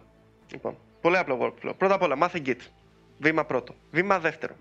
Λοιπόν, 0.53 0.77
πολύ 1.03 1.17
απλό 1.17 1.39
workflow. 1.43 1.73
Πρώτα 1.79 1.95
απ' 1.95 2.03
όλα, 2.03 2.17
μάθε 2.17 2.43
Git. 2.47 2.61
Βήμα 3.19 3.45
πρώτο. 3.45 3.75
Βήμα 3.91 4.19
δεύτερο. 4.19 4.55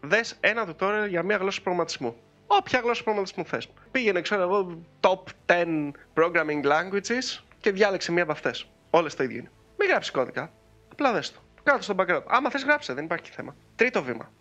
Δες 0.00 0.36
ένα 0.40 0.66
tutorial 0.68 1.06
για 1.08 1.22
μια 1.22 1.36
γλώσσα 1.36 1.60
προγραμματισμού. 1.62 2.16
Όποια 2.46 2.80
γλώσσα 2.80 3.02
προγραμματισμού 3.02 3.44
θες. 3.44 3.68
Πήγαινε, 3.90 4.20
ξέρω 4.20 4.42
εγώ, 4.42 4.78
top 5.00 5.22
10 5.46 5.90
programming 6.14 6.64
languages 6.64 7.42
και 7.60 7.70
διάλεξε 7.72 8.12
μία 8.12 8.22
από 8.22 8.32
αυτές. 8.32 8.68
Όλες 8.90 9.14
το 9.14 9.22
ίδιο 9.22 9.38
είναι. 9.38 9.50
Μην 9.78 9.88
γράψεις 9.88 10.12
κώδικα. 10.12 10.52
Απλά 10.92 11.12
δες 11.12 11.32
το. 11.32 11.38
Κάτω 11.62 11.82
στο 11.82 11.94
background. 11.98 12.22
Άμα 12.26 12.50
θες, 12.50 12.64
γράψε, 12.64 12.92
δεν 12.92 13.04
υπάρχει 13.04 13.30
θέμα. 13.30 13.56
Τρίτο 13.76 14.02
βήμα. 14.02 14.32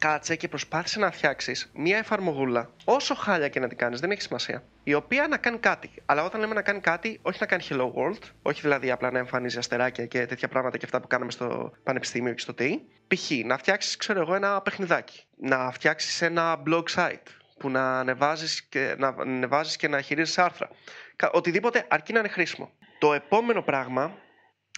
Κάτσε 0.00 0.36
και 0.36 0.48
προσπάθησε 0.48 0.98
να 0.98 1.10
φτιάξεις 1.10 1.70
μια 1.74 1.98
εφαρμογούλα, 1.98 2.70
όσο 2.84 3.14
χάλια 3.14 3.48
και 3.48 3.60
να 3.60 3.68
την 3.68 3.78
κάνεις, 3.78 4.00
δεν 4.00 4.10
έχει 4.10 4.20
σημασία, 4.22 4.62
η 4.84 4.94
οποία 4.94 5.28
να 5.28 5.36
κάνει 5.36 5.58
κάτι. 5.58 5.90
Αλλά 6.06 6.24
όταν 6.24 6.40
λέμε 6.40 6.54
να 6.54 6.62
κάνει 6.62 6.80
κάτι, 6.80 7.18
όχι 7.22 7.38
να 7.40 7.46
κάνει 7.46 7.62
hello 7.68 7.92
world, 7.92 8.22
όχι 8.42 8.60
δηλαδή 8.60 8.90
απλά 8.90 9.10
να 9.10 9.18
εμφανίζει 9.18 9.58
αστεράκια 9.58 10.06
και 10.06 10.26
τέτοια 10.26 10.48
πράγματα 10.48 10.76
και 10.76 10.84
αυτά 10.84 11.00
που 11.00 11.06
κάναμε 11.06 11.30
στο 11.30 11.72
πανεπιστήμιο 11.82 12.32
και 12.32 12.40
στο 12.40 12.54
ΤΕΙ. 12.54 12.80
Π.χ. 13.06 13.30
να 13.44 13.58
φτιάξεις, 13.58 13.96
ξέρω 13.96 14.20
εγώ, 14.20 14.34
ένα 14.34 14.60
παιχνιδάκι. 14.60 15.24
Να 15.36 15.70
φτιάξεις 15.70 16.22
ένα 16.22 16.62
blog 16.66 16.84
site 16.94 17.26
που 17.58 17.70
να 17.70 17.98
ανεβάζεις 17.98 18.62
και 18.62 18.94
να, 18.98 19.08
ανεβάζεις 19.08 19.76
και 19.76 19.88
να 19.88 20.00
χειρίζεσαι 20.00 20.42
άρθρα. 20.42 20.68
Κα- 21.16 21.30
Οτιδήποτε 21.30 21.84
αρκεί 21.88 22.12
να 22.12 22.18
είναι 22.18 22.28
χρήσιμο. 22.28 22.70
Το 22.98 23.12
επόμενο 23.12 23.62
πράγμα 23.62 24.14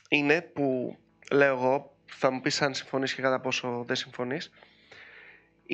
είναι 0.08 0.40
που 0.40 0.96
λέω 1.32 1.54
εγώ, 1.54 1.96
θα 2.06 2.30
μου 2.30 2.40
πεις 2.40 2.62
αν 2.62 2.74
συμφωνείς 2.74 3.14
και 3.14 3.22
κατά 3.22 3.40
πόσο 3.40 3.85
δεν 3.87 3.96
συμφωνείς, 3.96 4.52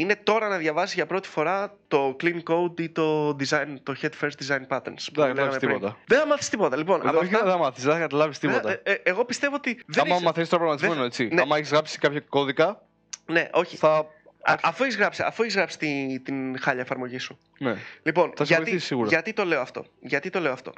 είναι 0.00 0.16
τώρα 0.16 0.48
να 0.48 0.56
διαβάσει 0.56 0.94
για 0.94 1.06
πρώτη 1.06 1.28
φορά 1.28 1.74
το 1.88 2.16
clean 2.20 2.42
code 2.50 2.80
ή 2.80 2.88
το, 2.88 3.28
design, 3.40 3.66
το 3.82 3.94
head 4.02 4.11
first 4.20 4.30
design 4.46 4.66
patterns. 4.68 5.04
που 5.12 5.14
Δεν 5.14 5.14
θα 5.14 5.20
λέγαμε 5.20 5.34
καταλάβεις 5.34 5.58
πριν. 5.58 5.72
τίποτα. 5.74 5.96
Δεν 6.06 6.18
θα 6.18 6.26
μάθεις 6.26 6.48
τίποτα. 6.48 6.76
Λοιπόν, 6.76 6.96
από 7.00 7.06
Δεν 7.11 7.16
όχι 7.16 7.24
αυτά- 7.34 7.44
δεν 7.44 7.52
θα 7.52 7.58
μάθεις, 7.58 7.84
δεν 7.84 7.92
θα 7.92 7.98
καταλάβεις 7.98 8.38
τίποτα. 8.38 8.70
Ε, 8.70 8.80
ε, 8.82 8.92
ε, 8.92 9.00
εγώ 9.02 9.24
πιστεύω 9.24 9.54
ότι. 9.54 9.82
Δεν 9.87 10.04
Άμα 10.04 10.12
έχεις- 10.12 10.24
μαθαίνεις 10.24 10.48
τώρα 10.48 10.62
προγραμματισμό, 10.64 10.88
δεν- 10.88 10.90
εννοώ, 10.90 11.06
έτσι. 11.06 11.34
ναι. 11.34 11.40
Άμα 11.42 11.56
έχεις 11.56 11.70
γράψει 11.70 11.98
κάποιο 11.98 12.22
κώδικα, 12.28 12.82
Ναι, 13.26 13.48
όχι. 13.52 13.76
θα. 13.76 14.06
Α, 14.42 14.54
αφού 14.62 14.82
έχεις 14.84 14.96
γράψει, 14.96 15.22
αφού 15.22 15.42
έχεις 15.42 15.54
γράψει 15.54 15.78
τη- 15.78 16.20
την 16.24 16.58
χάλια 16.61 16.82
εφαρμογή 16.82 17.18
σου. 17.18 17.38
Ναι. 17.58 17.76
Λοιπόν, 18.02 18.32
Θα 18.37 18.44
σε 18.44 18.52
γιατί, 18.54 18.62
βοηθήσει 18.62 18.87
σίγουρα. 18.87 19.08
γιατί 19.08 19.32
το 19.32 19.44
λέω 19.44 19.61
αυτό; 19.61 19.84
Γιατί 20.00 20.30
το 20.30 20.40
λέω 20.40 20.52
αυτό; 20.52 20.72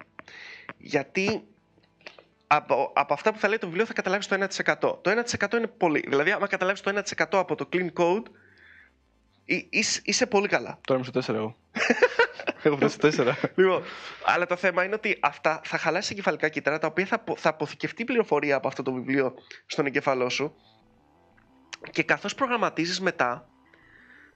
Γιατί 0.79 1.43
από, 2.47 2.93
από 2.95 3.13
αυτά 3.15 3.33
που 3.33 3.39
θα 3.39 3.49
λέει 3.49 3.59
το 3.59 3.67
βιβλίο 3.67 3.87
θα 3.87 3.93
καταλάβεις 3.93 4.27
το 4.27 4.35
1%. 4.35 4.99
Το 5.03 5.11
1% 5.11 5.57
είναι 5.57 5.67
πολύ. 5.67 6.05
Δηλαδή, 6.09 6.31
άμα 6.31 6.47
καταλάβεις 6.47 6.81
το 6.81 6.91
1% 6.91 7.39
από 7.39 7.55
το 7.55 7.69
clean 7.73 7.89
code, 7.99 8.23
εί- 8.23 8.31
είσαι, 9.71 10.01
είσαι 10.05 10.27
πολύ 10.27 10.49
καλά. 10.49 10.79
Τώρα 10.87 11.01
είμαι 11.01 11.21
στο 11.21 11.33
4 11.33 11.37
εγώ. 11.37 11.57
Έχω 12.63 12.77
φτάσει 12.77 13.11
στο 13.13 13.25
4. 13.25 13.35
Λοιπόν, 13.55 13.83
αλλά 14.25 14.47
το 14.47 14.57
θέμα 14.57 14.85
είναι 14.85 14.95
ότι 14.95 15.19
αυτά 15.21 15.61
θα 15.65 15.79
χαλάσει 15.79 16.09
εγκεφαλικά 16.13 16.49
κύτταρα 16.49 16.79
τα 16.79 16.87
οποία 16.87 17.07
θα, 17.07 17.15
απο- 17.15 17.37
θα 17.37 17.49
αποθηκευτεί 17.49 18.05
πληροφορία 18.05 18.57
από 18.57 18.69
αυτό 18.69 18.83
το 18.83 18.93
βιβλίο 18.93 19.35
στον 19.67 19.87
εγκεφαλό 19.87 20.29
σου 20.29 20.55
και 21.91 22.03
καθώς 22.03 22.35
προγραμματίζεις 22.35 23.01
μετά 23.01 23.49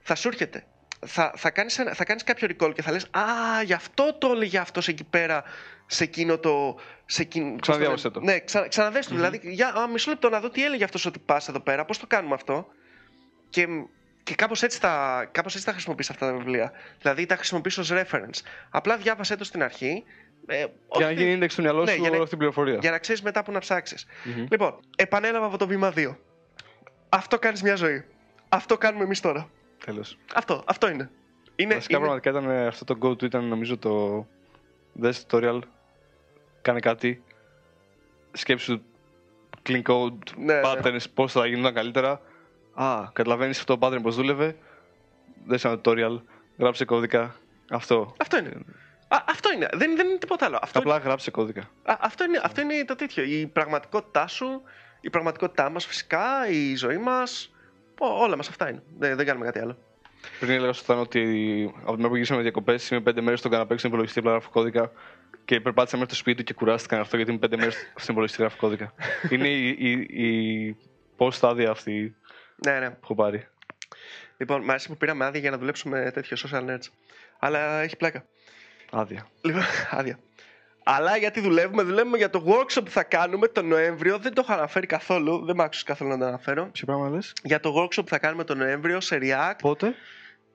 θα 0.00 0.14
σου 0.14 0.28
έρχεται. 0.28 0.66
Θα, 1.06 1.32
θα, 1.36 1.50
κάνεις, 1.50 1.78
ένα- 1.78 1.92
θα 1.94 2.04
κάνεις 2.04 2.24
κάποιο 2.24 2.48
recall 2.50 2.72
και 2.74 2.82
θα 2.82 2.90
λες 2.92 3.04
«Α, 3.10 3.62
γι' 3.64 3.72
αυτό 3.72 4.14
το 4.18 4.28
έλεγε 4.30 4.58
αυτός 4.58 4.88
εκεί 4.88 5.04
πέρα 5.04 5.44
σε 5.86 6.04
εκείνο 6.04 6.38
το... 6.38 6.78
Σε 7.06 7.22
εκείνο, 7.22 7.50
πώς 7.50 7.60
Ξαναδιάβασε 7.60 8.08
λένε; 8.08 8.18
το. 8.26 8.32
Ναι, 8.32 8.40
ξα, 8.40 8.68
ξαναδες 8.68 9.06
το. 9.06 9.14
Δηλαδή, 9.14 9.40
για 9.42 9.68
α, 9.68 9.88
μισό 9.88 10.10
λεπτό 10.10 10.28
να 10.28 10.40
δω 10.40 10.50
τι 10.50 10.64
έλεγε 10.64 10.84
αυτός 10.84 11.06
ότι 11.06 11.18
πας 11.18 11.48
εδώ 11.48 11.60
πέρα, 11.60 11.84
πώς 11.84 11.98
το 11.98 12.06
κάνουμε 12.06 12.34
αυτό. 12.34 12.66
Και, 13.50 13.66
και 14.24 14.34
κάπως 14.34 14.62
έτσι, 14.62 14.80
τα, 14.80 15.24
κάπως 15.32 15.54
έτσι 15.54 15.66
τα 15.66 15.72
χρησιμοποιείς 15.72 16.10
αυτά 16.10 16.26
τα 16.30 16.36
βιβλία. 16.36 16.72
Δηλαδή 17.00 17.26
τα 17.26 17.36
χρησιμοποιείς 17.36 17.78
ως 17.78 17.90
reference. 17.92 18.40
Απλά 18.70 18.96
διάβασέ 18.96 19.36
το 19.36 19.44
στην 19.44 19.62
αρχή. 19.62 20.04
Ε, 20.46 20.56
Για 20.56 20.68
όχι- 20.88 21.02
να 21.04 21.10
γίνει 21.10 21.38
index 21.40 21.46
στο 21.50 21.62
μυαλό 21.62 21.82
Ναι, 21.84 21.90
σου 21.90 21.94
για 22.00 22.02
να- 22.02 22.08
όλη 22.08 22.16
αυτή 22.16 22.28
την 22.28 22.38
πληροφορία. 22.38 22.78
για 22.80 22.90
να 22.90 22.98
ξέρεις 22.98 23.22
μετά 23.22 23.42
που 23.44 23.52
να 23.52 23.58
ψάξεις. 23.58 24.06
Μμμ. 24.24 24.46
Λοιπόν, 24.50 24.80
επανέλαβα 24.96 25.46
από 25.46 25.58
το 25.58 25.66
βήμα 25.66 25.90
2. 25.92 26.16
Αυτό 27.08 27.38
κάνεις 27.38 27.62
μια 27.62 27.74
ζωή. 27.74 28.04
Αυτό 28.48 28.78
κάνουμε 28.78 29.04
εμείς 29.04 29.20
τώρα. 29.20 29.48
Τέλος. 29.84 30.18
Αυτό, 30.34 30.62
αυτό 30.66 30.88
είναι. 30.90 31.10
είναι, 31.56 31.74
Βασικά 31.74 31.96
είναι... 31.96 32.06
πραγματικά 32.06 32.30
ήταν 32.38 32.50
ε, 32.50 32.66
αυτό 32.66 32.84
το 32.84 32.98
go 33.02 33.10
to 33.10 33.22
ήταν 33.22 33.44
νομίζω 33.44 33.78
το 33.78 34.26
δες 34.92 35.26
tutorial 35.30 35.58
κάνε 36.62 36.80
κάτι 36.80 37.22
σκέψου 38.32 38.80
clean 39.68 39.82
code, 39.82 40.18
Ναι, 40.36 40.54
ναι. 40.54 40.60
patterns, 40.64 41.04
πώς 41.14 41.32
θα 41.32 41.46
γινόταν 41.46 41.74
καλύτερα 41.74 42.20
Α, 42.74 43.08
καταλαβαίνεις 43.12 43.58
αυτό 43.58 43.76
το 43.76 43.86
pattern 43.86 44.02
πώς 44.02 44.16
δούλευε 44.16 44.56
δες 45.46 45.64
ένα 45.64 45.80
tutorial, 45.84 46.20
γράψε 46.58 46.84
κώδικα 46.84 47.36
αυτό 47.70 48.14
Αυτό 48.18 48.38
είναι. 48.38 48.50
Α, 49.08 49.18
αυτό 49.28 49.52
είναι. 49.52 49.68
Δεν, 49.72 49.96
δεν 49.96 50.08
είναι 50.08 50.18
τίποτα 50.18 50.46
άλλο. 50.46 50.58
Αυτό, 50.62 50.78
Απλά 50.78 50.98
γράψε 50.98 51.30
κώδικα 51.30 51.60
α, 51.82 51.94
αυτό, 52.00 52.24
είναι, 52.24 52.40
αυτό 52.42 52.60
είναι 52.60 52.84
το 52.84 52.94
τέτοιο. 52.94 53.24
Η 53.24 53.46
πραγματικότητά 53.46 54.26
σου, 54.26 54.62
η 55.00 55.10
πραγματικότητά 55.10 55.70
μα 55.70 55.78
φυσικά, 55.78 56.48
η 56.48 56.76
ζωή 56.76 56.98
μα. 56.98 57.22
Όλα 57.98 58.36
μα 58.36 58.42
αυτά 58.48 58.70
είναι. 58.70 58.82
Δεν, 58.98 59.16
δεν 59.16 59.26
κάνουμε 59.26 59.44
κάτι 59.44 59.58
άλλο. 59.58 59.76
Πριν 60.40 60.50
έλεγα 60.50 60.72
στο 60.72 60.84
Θάνο 60.84 61.00
ότι 61.00 61.20
από 61.80 61.90
τη 61.90 61.96
μέρα 61.96 62.08
που 62.08 62.14
γυρίσαμε 62.14 62.42
διακοπέ 62.42 62.78
είμαι 62.90 63.00
πέντε 63.00 63.20
μέρε 63.20 63.36
στον 63.36 63.50
καναπέ 63.50 63.76
στον 63.76 63.90
υπολογιστή 63.90 64.18
απλά 64.18 64.30
γράφω 64.30 64.50
κώδικα 64.50 64.92
και 65.44 65.60
περπάτησα 65.60 65.96
μέχρι 65.96 66.10
το 66.10 66.18
σπίτι 66.18 66.36
του 66.36 66.44
και 66.44 66.54
κουράστηκα 66.54 67.00
αυτό 67.00 67.16
γιατί 67.16 67.30
είμαι 67.30 67.40
πέντε 67.40 67.56
μέρε 67.56 67.70
στον 67.70 68.08
υπολογιστή 68.08 68.40
γράφω 68.40 68.56
κώδικα. 68.56 68.94
Είναι 69.30 69.48
η, 69.48 69.68
η, 69.78 69.90
η 70.24 70.76
πώ 71.16 71.30
στάδια 71.30 71.70
αυτή 71.70 72.16
Ναι, 72.64 72.78
ναι. 72.78 72.90
που 72.90 72.98
έχω 73.02 73.14
πάρει. 73.14 73.46
Λοιπόν, 74.36 74.62
μ' 74.64 74.70
άρεσε 74.70 74.88
που 74.88 74.96
πήραμε 74.96 75.24
άδεια 75.24 75.40
για 75.40 75.50
να 75.50 75.58
δουλέψουμε 75.58 76.10
τέτοιο 76.14 76.36
social 76.40 76.70
nerds. 76.70 76.88
Αλλά 77.38 77.80
έχει 77.80 77.96
πλάκα. 77.96 78.24
Άδεια. 78.90 79.26
Λοιπόν, 79.42 79.62
άδεια. 79.98 80.18
Αλλά 80.86 81.16
γιατί 81.16 81.40
δουλεύουμε, 81.40 81.82
δουλεύουμε 81.82 82.16
για 82.16 82.30
το 82.30 82.44
workshop 82.46 82.84
που 82.84 82.90
θα 82.90 83.02
κάνουμε 83.02 83.48
τον 83.48 83.66
Νοέμβριο. 83.66 84.18
Δεν 84.18 84.34
το 84.34 84.40
έχω 84.44 84.52
αναφέρει 84.58 84.86
καθόλου, 84.86 85.44
δεν 85.44 85.56
μ' 85.56 85.60
άκουσες 85.60 85.82
καθόλου 85.82 86.10
να 86.10 86.18
το 86.18 86.24
αναφέρω. 86.24 86.68
Ποιο 86.72 86.86
πράγμα 86.86 87.08
λες; 87.08 87.32
Για 87.42 87.60
το 87.60 87.74
workshop 87.82 88.02
που 88.02 88.08
θα 88.08 88.18
κάνουμε 88.18 88.44
τον 88.44 88.58
Νοέμβριο 88.58 89.00
σε 89.00 89.18
React. 89.22 89.54
Πότε; 89.62 89.94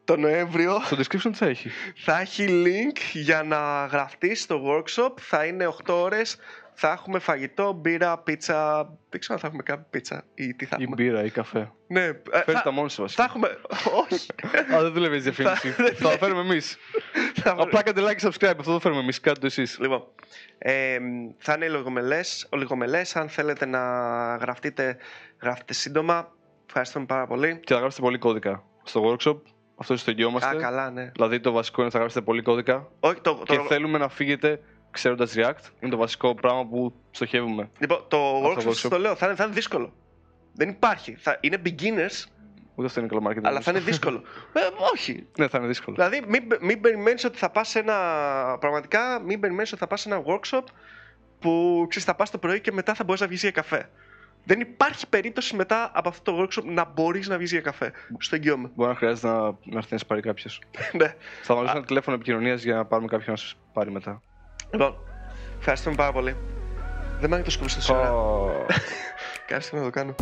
Το 0.03 0.17
Νοέμβριο 0.17 0.81
Στο 0.83 0.97
description 0.97 1.31
τι 1.31 1.33
θα 1.33 1.45
έχει. 1.45 1.69
θα 1.95 2.19
έχει 2.19 2.45
link 2.65 2.97
για 3.13 3.43
να 3.43 3.85
γραφτείς 3.85 4.41
στο 4.41 4.63
workshop. 4.65 5.11
Θα 5.19 5.45
είναι 5.45 5.67
8 5.67 5.93
ώρες. 5.93 6.37
Θα 6.81 6.91
έχουμε 6.91 7.19
φαγητό, 7.19 7.71
μπύρα, 7.71 8.17
πίτσα. 8.17 8.83
Δεν 9.09 9.19
ξέρω 9.19 9.33
αν 9.33 9.39
θα 9.39 9.47
έχουμε 9.47 9.63
κάποια 9.63 9.85
πίτσα 9.89 10.23
ή 10.33 10.53
τι 10.53 10.65
θα 10.65 10.75
Ή 10.79 10.83
έχουμε. 10.83 11.03
μπύρα 11.03 11.23
ή 11.23 11.29
καφέ. 11.29 11.71
Ναι, 11.87 12.01
ε, 12.03 12.13
Φέρεις 12.31 12.53
θα, 12.53 12.61
τα 12.61 12.71
μόνο 12.71 12.87
σου 12.87 12.95
θα 12.95 13.01
βασικά. 13.01 13.23
έχουμε. 13.23 13.57
Όχι. 14.03 14.27
Α, 14.75 14.81
δεν 14.81 14.91
δουλεύει 14.93 15.15
η 15.15 15.19
διαφήμιση. 15.19 15.69
Θα- 15.69 15.83
Θα 15.95 16.09
τα 16.09 16.17
φέρουμε 16.17 16.41
εμείς. 16.41 16.77
Θα- 17.35 17.55
Απλά 17.57 17.83
κάντε 17.83 18.01
like 18.01 18.15
και 18.15 18.27
subscribe. 18.27 18.53
Αυτό 18.59 18.71
το 18.73 18.79
φέρουμε 18.79 19.01
εμείς. 19.01 19.19
Κάντε 19.19 19.39
το 19.39 19.45
εσείς. 19.45 19.77
Λοιπόν, 19.79 20.03
ε, 20.57 20.97
θα 21.37 21.53
είναι 21.53 21.67
λιγομελές, 21.67 22.47
ολιγομελές. 22.51 23.15
Αν 23.15 23.29
θέλετε 23.29 23.65
να 23.65 23.79
γραφτείτε, 24.35 24.97
γράφτε 25.41 25.73
σύντομα. 25.73 26.31
Ευχαριστούμε 26.67 27.05
πάρα 27.05 27.27
πολύ. 27.27 27.59
Και 27.63 27.73
θα 27.73 27.79
γράψετε 27.79 28.03
πολύ 28.03 28.17
κώδικα 28.17 28.63
στο 28.83 29.01
workshop. 29.03 29.37
Αυτό 29.75 29.97
στο 29.97 30.09
Α, 30.09 30.13
εγγυόμαστε. 30.13 30.55
καλά, 30.55 30.89
ναι. 30.91 31.11
Δηλαδή 31.13 31.39
το 31.39 31.51
βασικό 31.51 31.81
είναι 31.81 31.89
θα 31.91 31.97
γράψετε 31.97 32.25
πολύ 32.25 32.41
κώδικα. 32.41 32.87
Όχι, 32.99 33.21
το, 33.21 33.41
Και 33.45 33.55
το, 33.55 33.63
θέλουμε 33.63 33.97
να 33.97 34.09
φύγετε 34.09 34.59
ξέροντας 34.91 35.33
React. 35.35 35.63
Είναι 35.79 35.91
το 35.91 35.97
βασικό 35.97 36.35
πράγμα 36.35 36.65
που 36.67 36.93
στοχεύουμε. 37.11 37.69
λοιπόν, 37.79 38.05
το 38.07 38.17
Αυτό 38.17 38.49
workshop, 38.49 38.67
workshop. 38.67 38.73
σας 38.73 38.89
το 38.89 38.99
λέω, 38.99 39.15
θα 39.15 39.25
είναι, 39.25 39.35
θα 39.35 39.43
είναι 39.43 39.53
δύσκολο. 39.53 39.93
Δεν 40.53 40.69
υπάρχει. 40.69 41.15
Θα, 41.15 41.37
είναι 41.41 41.61
beginners, 41.65 42.25
Ούτε 42.75 42.87
αυτό 42.87 42.99
είναι 42.99 43.09
καλό 43.09 43.21
marketing. 43.29 43.43
αλλά 43.43 43.61
θα 43.61 43.71
είναι 43.71 43.79
δύσκολο. 43.79 44.17
ε, 44.53 44.59
όχι. 44.93 45.27
Ναι, 45.37 45.47
θα 45.47 45.57
είναι 45.57 45.67
δύσκολο. 45.67 45.95
Δηλαδή, 45.95 46.21
μην, 46.27 46.43
μην 46.61 46.81
περιμένεις 46.81 47.23
ότι 47.23 47.37
θα 47.37 47.49
πας 47.49 47.69
σε 47.69 47.79
ένα. 47.79 47.95
Πραγματικά, 48.59 49.19
μην 49.25 49.39
περιμένεις 49.39 49.71
ότι 49.71 49.81
θα 49.81 49.87
πας 49.87 50.01
σε 50.01 50.09
ένα 50.09 50.23
workshop 50.25 50.63
που 51.39 51.85
ξέρεις, 51.89 52.07
θα 52.07 52.15
πας 52.15 52.29
το 52.29 52.37
πρωί 52.37 52.61
και 52.61 52.71
μετά 52.71 52.93
θα 52.93 53.03
μπορείς 53.03 53.21
να 53.21 53.27
βγεις 53.27 53.41
για 53.41 53.51
καφέ. 53.51 53.89
Δεν 54.43 54.59
υπάρχει 54.59 55.07
περίπτωση 55.07 55.55
μετά 55.55 55.91
από 55.93 56.09
αυτό 56.09 56.31
το 56.31 56.43
workshop 56.43 56.63
να 56.63 56.85
μπορείς 56.85 57.27
να 57.27 57.37
βγεις 57.37 57.51
για 57.51 57.61
καφέ. 57.61 57.91
Στο 58.17 58.35
εγγυώμαι. 58.35 58.71
Μπορεί 58.75 58.89
να 58.89 58.95
χρειάζεται 58.95 59.27
να, 59.27 59.41
να 59.43 59.77
έρθει 59.77 59.91
να 59.91 59.97
σε 59.97 60.05
πάρει 60.05 60.21
κάποιος. 60.21 60.61
ναι. 60.99 61.15
Θα 61.43 61.55
βάλω 61.55 61.69
ένα 61.69 61.83
τηλέφωνο 61.83 62.15
επικοινωνίας 62.15 62.63
για 62.63 62.75
να 62.75 62.85
πάρουμε 62.85 63.07
κάποιον 63.07 63.31
να 63.31 63.37
σας 63.37 63.57
πάρει 63.73 63.91
μετά. 63.91 64.21
Λοιπόν, 64.71 64.95
ευχαριστούμε 65.59 65.95
πάρα 65.95 66.11
πολύ. 66.11 66.35
Δεν 67.19 67.29
μ' 67.29 67.33
άγγιξε 67.33 67.43
το 67.43 67.51
σκουπιστό 67.51 67.81
σήμερα. 67.81 68.13
Ω. 68.13 68.65
Κάτσε 69.47 69.75
να 69.75 69.83
το 69.83 69.89
κάνω. 69.89 70.15